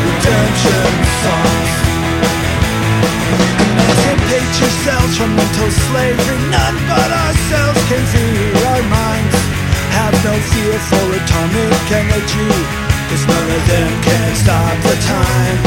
Redemption 0.06 0.92
songs 1.24 1.55
Emancipate 4.26 4.60
yourselves 4.60 5.18
from 5.18 5.36
mental 5.36 5.70
slavery. 5.70 6.40
None 6.50 6.80
but 6.90 7.12
ourselves 7.14 7.82
can 7.86 8.02
free 8.10 8.58
our 8.66 8.82
minds. 8.90 9.36
Have 9.94 10.16
no 10.26 10.34
fear 10.50 10.78
for 10.90 11.06
atomic 11.14 11.92
energy 11.94 12.50
Cause 13.08 13.24
none 13.30 13.50
of 13.54 13.64
them 13.70 13.92
can 14.02 14.36
stop 14.36 14.76
the 14.82 14.96
time. 15.06 15.58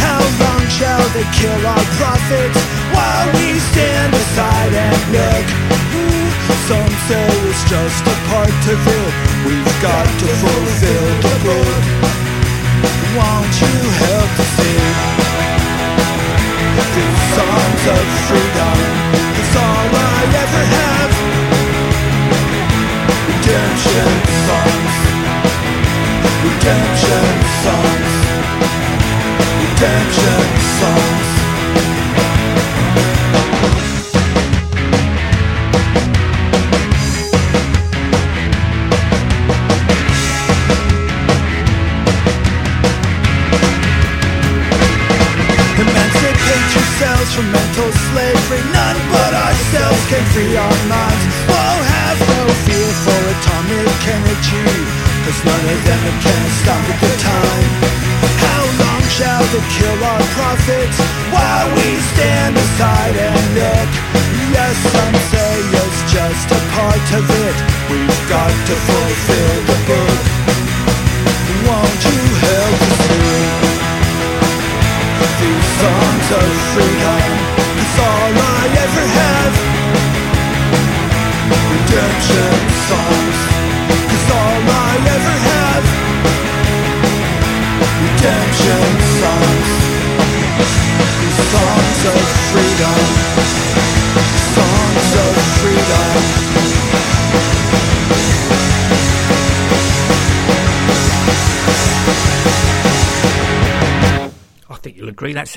How 0.00 0.22
long 0.42 0.64
shall 0.72 1.04
they 1.12 1.28
kill 1.38 1.60
our 1.66 1.86
prophets 2.00 2.60
While 2.90 3.28
we 3.36 3.60
stand 3.70 4.14
aside 4.14 4.72
and 4.74 5.00
look? 5.12 5.46
Some 6.66 6.94
say 7.06 7.26
it's 7.50 7.64
just 7.68 8.02
a 8.06 8.16
part 8.30 8.48
of 8.48 8.80
it. 8.80 9.12
We've 9.44 9.76
got 9.82 10.06
to 10.06 10.26
fulfill 10.40 11.08
the 11.20 11.34
book. 11.44 11.82
Won't 13.14 13.54
you 13.60 13.76
help 13.90 14.30
to 14.36 15.19
These 16.70 17.22
songs 17.34 17.86
of 17.88 18.06
freedom 18.28 18.39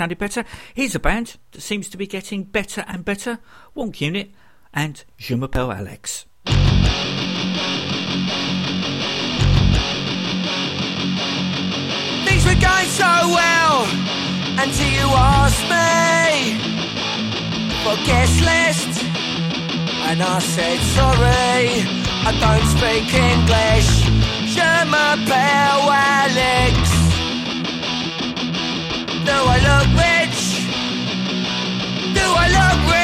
sounded 0.04 0.18
better. 0.18 0.43
Here's 0.74 0.95
a 0.95 0.99
band 0.99 1.38
that 1.54 1.62
seems 1.62 1.88
to 1.88 1.95
be 1.95 2.08
getting 2.08 2.43
better 2.43 2.84
and 2.89 3.06
better 3.06 3.39
Wonk 3.74 4.01
Unit 4.01 4.32
and 4.74 5.01
Je 5.18 5.34
m'appelle 5.34 5.72
Alex. 5.72 6.26
Things 12.26 12.45
were 12.45 12.60
going 12.60 12.89
so 12.89 13.14
well 13.32 13.88
until 14.60 14.89
you 14.91 15.08
asked 15.08 15.68
me 15.72 16.60
for 17.84 17.95
guest 18.06 18.41
list, 18.41 19.04
and 20.10 20.22
I 20.22 20.39
said 20.39 20.80
sorry, 20.99 21.88
I 22.28 22.32
don't 22.43 22.68
speak 22.76 23.08
English. 23.32 23.88
Je 24.52 24.86
m'appelle 24.91 25.90
Alex. 25.90 26.93
Do 29.26 29.32
I 29.32 29.58
look 29.68 29.88
rich? 30.04 30.68
Do 32.14 32.26
I 32.44 32.48
look 32.56 32.94
rich? 32.94 33.03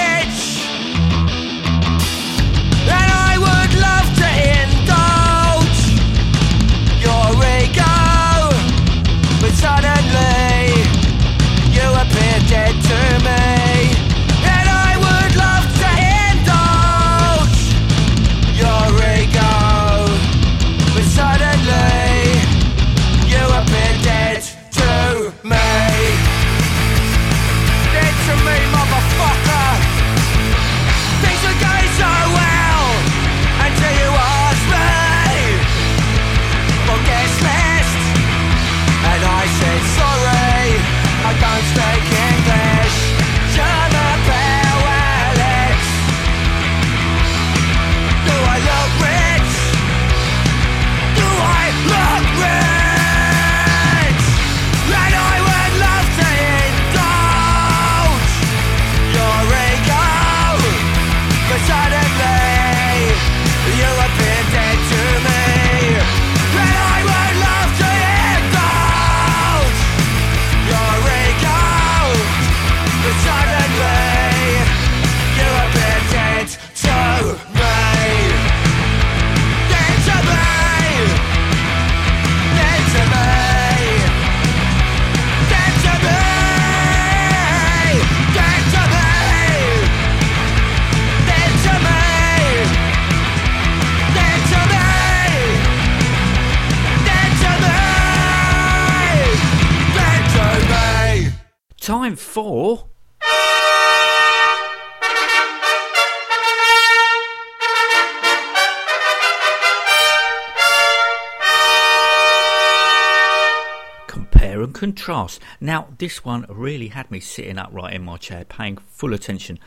contrast. 115.09 115.41
Now, 115.59 115.87
this 115.97 116.23
one 116.23 116.45
really 116.47 116.89
had 116.89 117.09
me 117.09 117.19
sitting 117.19 117.57
upright 117.57 117.95
in 117.95 118.03
my 118.03 118.17
chair, 118.17 118.45
paying 118.45 118.77
full 118.77 119.15
attention. 119.15 119.57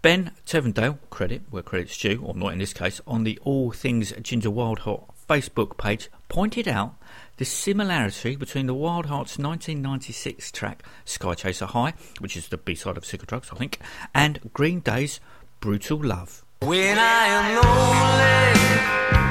Ben 0.00 0.32
Tevendale, 0.46 0.98
credit 1.10 1.42
where 1.50 1.62
credit's 1.62 1.98
due, 1.98 2.22
or 2.24 2.34
not 2.34 2.54
in 2.54 2.58
this 2.58 2.72
case, 2.72 2.98
on 3.06 3.24
the 3.24 3.38
All 3.42 3.70
Things 3.70 4.14
Ginger 4.22 4.48
Wildheart 4.48 5.04
Facebook 5.28 5.76
page, 5.76 6.08
pointed 6.28 6.66
out 6.66 6.94
the 7.36 7.44
similarity 7.44 8.34
between 8.34 8.66
the 8.66 8.74
Wildhearts 8.74 9.38
1996 9.38 10.50
track 10.52 10.82
Sky 11.04 11.34
Chaser 11.34 11.66
High, 11.66 11.92
which 12.20 12.36
is 12.36 12.48
the 12.48 12.56
B 12.56 12.74
side 12.74 12.96
of 12.96 13.04
Sick 13.04 13.20
of 13.20 13.28
Drugs, 13.28 13.50
I 13.52 13.56
think, 13.56 13.78
and 14.14 14.40
Green 14.54 14.80
Day's 14.80 15.20
Brutal 15.60 16.02
Love. 16.02 16.44
When 16.60 16.96
I 16.98 17.26
am 17.26 19.22
lonely. 19.22 19.27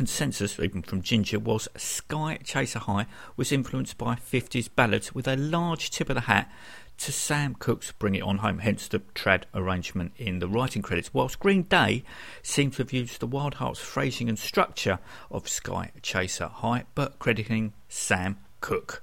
Consensus, 0.00 0.58
even 0.58 0.80
from 0.80 1.02
Ginger, 1.02 1.38
was 1.38 1.68
Sky 1.76 2.38
Chaser 2.42 2.78
High 2.78 3.04
was 3.36 3.52
influenced 3.52 3.98
by 3.98 4.14
50s 4.14 4.70
ballads 4.74 5.14
with 5.14 5.28
a 5.28 5.36
large 5.36 5.90
tip 5.90 6.08
of 6.08 6.14
the 6.14 6.22
hat 6.22 6.50
to 6.96 7.12
Sam 7.12 7.54
Cooke's 7.54 7.92
Bring 7.92 8.14
It 8.14 8.22
On 8.22 8.38
Home, 8.38 8.60
hence 8.60 8.88
the 8.88 9.00
trad 9.14 9.42
arrangement 9.54 10.12
in 10.16 10.38
the 10.38 10.48
writing 10.48 10.80
credits, 10.80 11.12
whilst 11.12 11.38
Green 11.38 11.64
Day 11.64 12.02
seemed 12.42 12.72
to 12.72 12.82
have 12.82 12.94
used 12.94 13.20
the 13.20 13.28
Wildhearts 13.28 13.76
phrasing 13.76 14.30
and 14.30 14.38
structure 14.38 15.00
of 15.30 15.46
Sky 15.46 15.90
Chaser 16.00 16.48
High, 16.48 16.84
but 16.94 17.18
crediting 17.18 17.74
Sam 17.90 18.38
Cooke. 18.62 19.02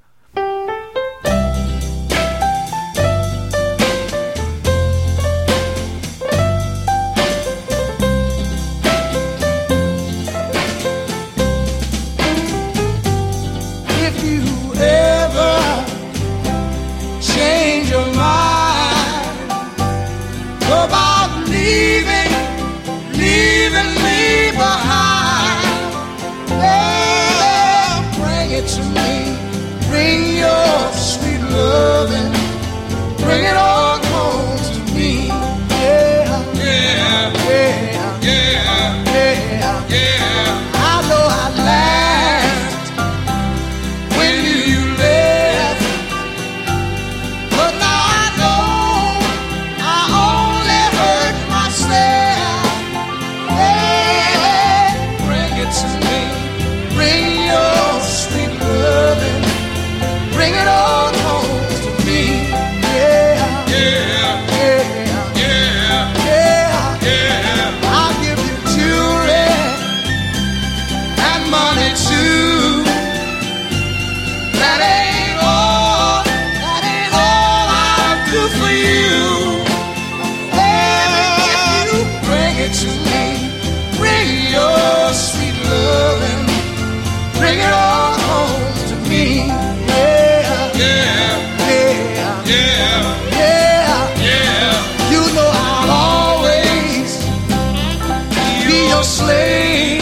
Be 98.67 98.89
your 98.89 99.03
slave. 99.03 99.96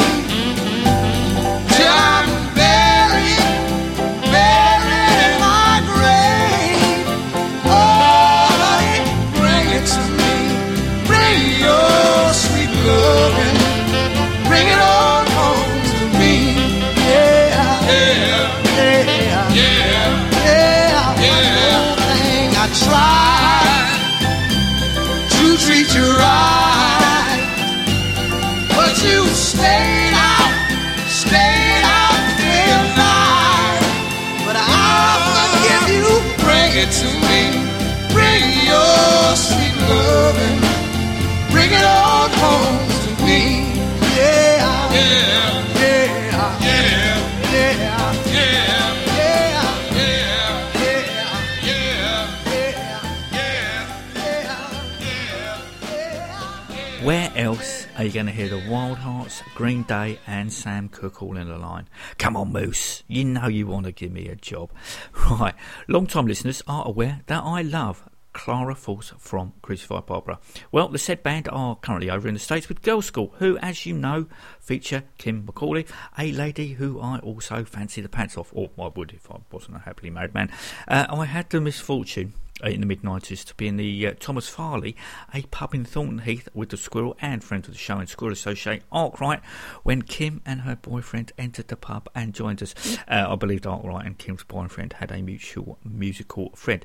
Going 58.15 58.27
to 58.27 58.31
hear 58.31 58.47
the 58.47 58.61
Wildhearts, 58.61 59.41
Green 59.55 59.83
Day, 59.83 60.19
and 60.25 60.53
Sam 60.53 60.87
Cooke 60.87 61.21
all 61.21 61.35
in 61.35 61.49
a 61.49 61.57
line? 61.57 61.89
Come 62.17 62.37
on, 62.37 62.53
Moose. 62.53 63.03
You 63.09 63.25
know 63.25 63.47
you 63.47 63.67
want 63.67 63.87
to 63.87 63.91
give 63.91 64.13
me 64.13 64.29
a 64.29 64.35
job. 64.37 64.71
Right. 65.29 65.53
Long 65.89 66.07
time 66.07 66.25
listeners 66.25 66.63
are 66.65 66.87
aware 66.87 67.19
that 67.25 67.43
I 67.43 67.61
love 67.61 68.07
Klara 68.35 68.75
Force 68.75 69.13
from 69.17 69.53
Crucified 69.61 70.05
Barbara. 70.05 70.39
Well, 70.71 70.89
the 70.89 70.99
said 70.99 71.23
band 71.23 71.47
are 71.51 71.77
currently 71.77 72.09
over 72.09 72.27
in 72.27 72.33
the 72.33 72.39
States 72.39 72.67
with 72.67 72.81
Girlschool, 72.81 73.31
who, 73.37 73.57
as 73.59 73.85
you 73.85 73.93
know, 73.93 74.27
feature 74.59 75.03
Kim 75.17 75.47
McAuliffe, 75.47 75.89
a 76.19 76.33
lady 76.33 76.73
who 76.73 76.99
I 76.99 77.19
also 77.19 77.63
fancy 77.63 78.01
the 78.01 78.09
pants 78.09 78.37
off, 78.37 78.51
or 78.53 78.69
I 78.77 78.89
would 78.89 79.13
if 79.13 79.31
I 79.31 79.37
wasn't 79.51 79.77
a 79.77 79.79
happily 79.79 80.09
married 80.09 80.33
man. 80.33 80.51
Uh, 80.85 81.05
I 81.09 81.25
had 81.25 81.49
the 81.49 81.61
misfortune 81.61 82.33
uh, 82.63 82.67
in 82.67 82.81
the 82.81 82.85
mid 82.85 83.01
90s 83.03 83.45
to 83.45 83.55
be 83.55 83.69
in 83.69 83.77
the 83.77 84.07
uh, 84.07 84.13
Thomas 84.19 84.49
Farley, 84.49 84.97
a 85.33 85.43
pub 85.43 85.73
in 85.73 85.85
Thornton 85.85 86.19
Heath 86.19 86.49
with 86.53 86.69
the 86.69 86.77
Squirrel 86.77 87.17
and 87.21 87.41
friend 87.41 87.65
of 87.65 87.71
the 87.71 87.77
show 87.77 87.99
and 87.99 88.09
Squirrel 88.09 88.33
Associate 88.33 88.83
Arkwright 88.91 89.41
when 89.83 90.01
Kim 90.01 90.41
and 90.45 90.61
her 90.61 90.75
boyfriend 90.75 91.31
entered 91.37 91.69
the 91.69 91.77
pub 91.77 92.09
and 92.13 92.33
joined 92.33 92.61
us. 92.61 92.75
Uh, 93.07 93.27
I 93.29 93.35
believed 93.35 93.65
Arkwright 93.65 94.05
and 94.05 94.17
Kim's 94.17 94.43
boyfriend 94.43 94.93
had 94.93 95.11
a 95.11 95.21
mutual 95.21 95.79
musical 95.85 96.49
friend. 96.51 96.83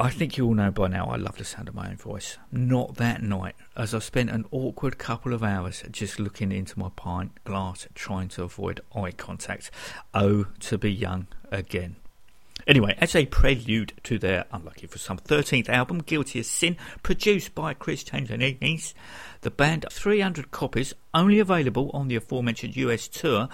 I 0.00 0.10
think 0.10 0.36
you 0.36 0.46
all 0.46 0.54
know 0.54 0.70
by 0.70 0.86
now 0.86 1.06
I 1.06 1.16
love 1.16 1.38
the 1.38 1.44
sound 1.44 1.66
of 1.66 1.74
my 1.74 1.88
own 1.88 1.96
voice. 1.96 2.38
Not 2.52 2.94
that 2.96 3.20
night, 3.20 3.56
as 3.76 3.92
I 3.92 3.98
spent 3.98 4.30
an 4.30 4.44
awkward 4.52 4.96
couple 4.96 5.34
of 5.34 5.42
hours 5.42 5.82
just 5.90 6.20
looking 6.20 6.52
into 6.52 6.78
my 6.78 6.88
pint 6.94 7.32
glass 7.42 7.88
trying 7.96 8.28
to 8.28 8.44
avoid 8.44 8.80
eye 8.94 9.10
contact. 9.10 9.72
Oh, 10.14 10.46
to 10.60 10.78
be 10.78 10.92
young 10.92 11.26
again. 11.50 11.96
Anyway, 12.68 12.94
as 12.98 13.16
a 13.16 13.26
prelude 13.26 13.94
to 14.04 14.18
their, 14.18 14.44
unlucky 14.52 14.86
for 14.86 14.98
some, 14.98 15.18
13th 15.18 15.68
album, 15.68 15.98
Guilty 15.98 16.38
as 16.40 16.46
Sin, 16.46 16.76
produced 17.02 17.54
by 17.56 17.74
Chris 17.74 18.04
Tsangarides, 18.04 18.94
the 19.40 19.50
band 19.50 19.86
300 19.90 20.50
copies, 20.52 20.94
only 21.14 21.40
available 21.40 21.90
on 21.92 22.06
the 22.06 22.16
aforementioned 22.16 22.76
US 22.76 23.08
tour, 23.08 23.48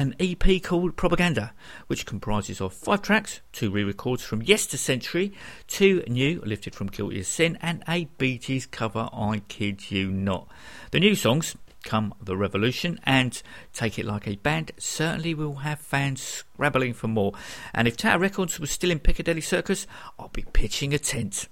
an 0.00 0.14
EP 0.18 0.62
called 0.62 0.96
Propaganda, 0.96 1.52
which 1.86 2.06
comprises 2.06 2.58
of 2.62 2.72
five 2.72 3.02
tracks, 3.02 3.42
two 3.52 3.70
re-records 3.70 4.22
from 4.22 4.40
Yester 4.40 4.78
Century, 4.78 5.34
two 5.66 6.02
new, 6.08 6.40
lifted 6.40 6.74
from 6.74 6.86
Guilty 6.86 7.20
as 7.20 7.28
Sin, 7.28 7.58
and 7.60 7.84
a 7.86 8.06
Bee 8.16 8.38
Gees 8.38 8.64
cover, 8.64 9.10
I 9.12 9.42
Kid 9.48 9.90
You 9.90 10.10
Not. 10.10 10.48
The 10.90 11.00
new 11.00 11.14
songs, 11.14 11.54
Come 11.82 12.14
the 12.22 12.34
Revolution 12.34 12.98
and 13.04 13.42
Take 13.74 13.98
It 13.98 14.06
Like 14.06 14.26
a 14.26 14.36
Band 14.36 14.72
certainly 14.78 15.34
will 15.34 15.56
have 15.56 15.80
fans 15.80 16.22
scrabbling 16.22 16.94
for 16.94 17.08
more. 17.08 17.32
And 17.74 17.86
if 17.86 17.98
Tower 17.98 18.20
Records 18.20 18.58
was 18.58 18.70
still 18.70 18.90
in 18.90 19.00
Piccadilly 19.00 19.42
Circus, 19.42 19.86
I'll 20.18 20.28
be 20.28 20.46
pitching 20.54 20.94
a 20.94 20.98
tent. 20.98 21.46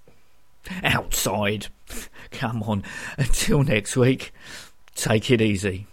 Outside. 0.82 1.66
Come 2.30 2.62
on. 2.62 2.82
Until 3.18 3.62
next 3.62 3.94
week, 3.94 4.32
take 4.94 5.30
it 5.30 5.42
easy. 5.42 5.86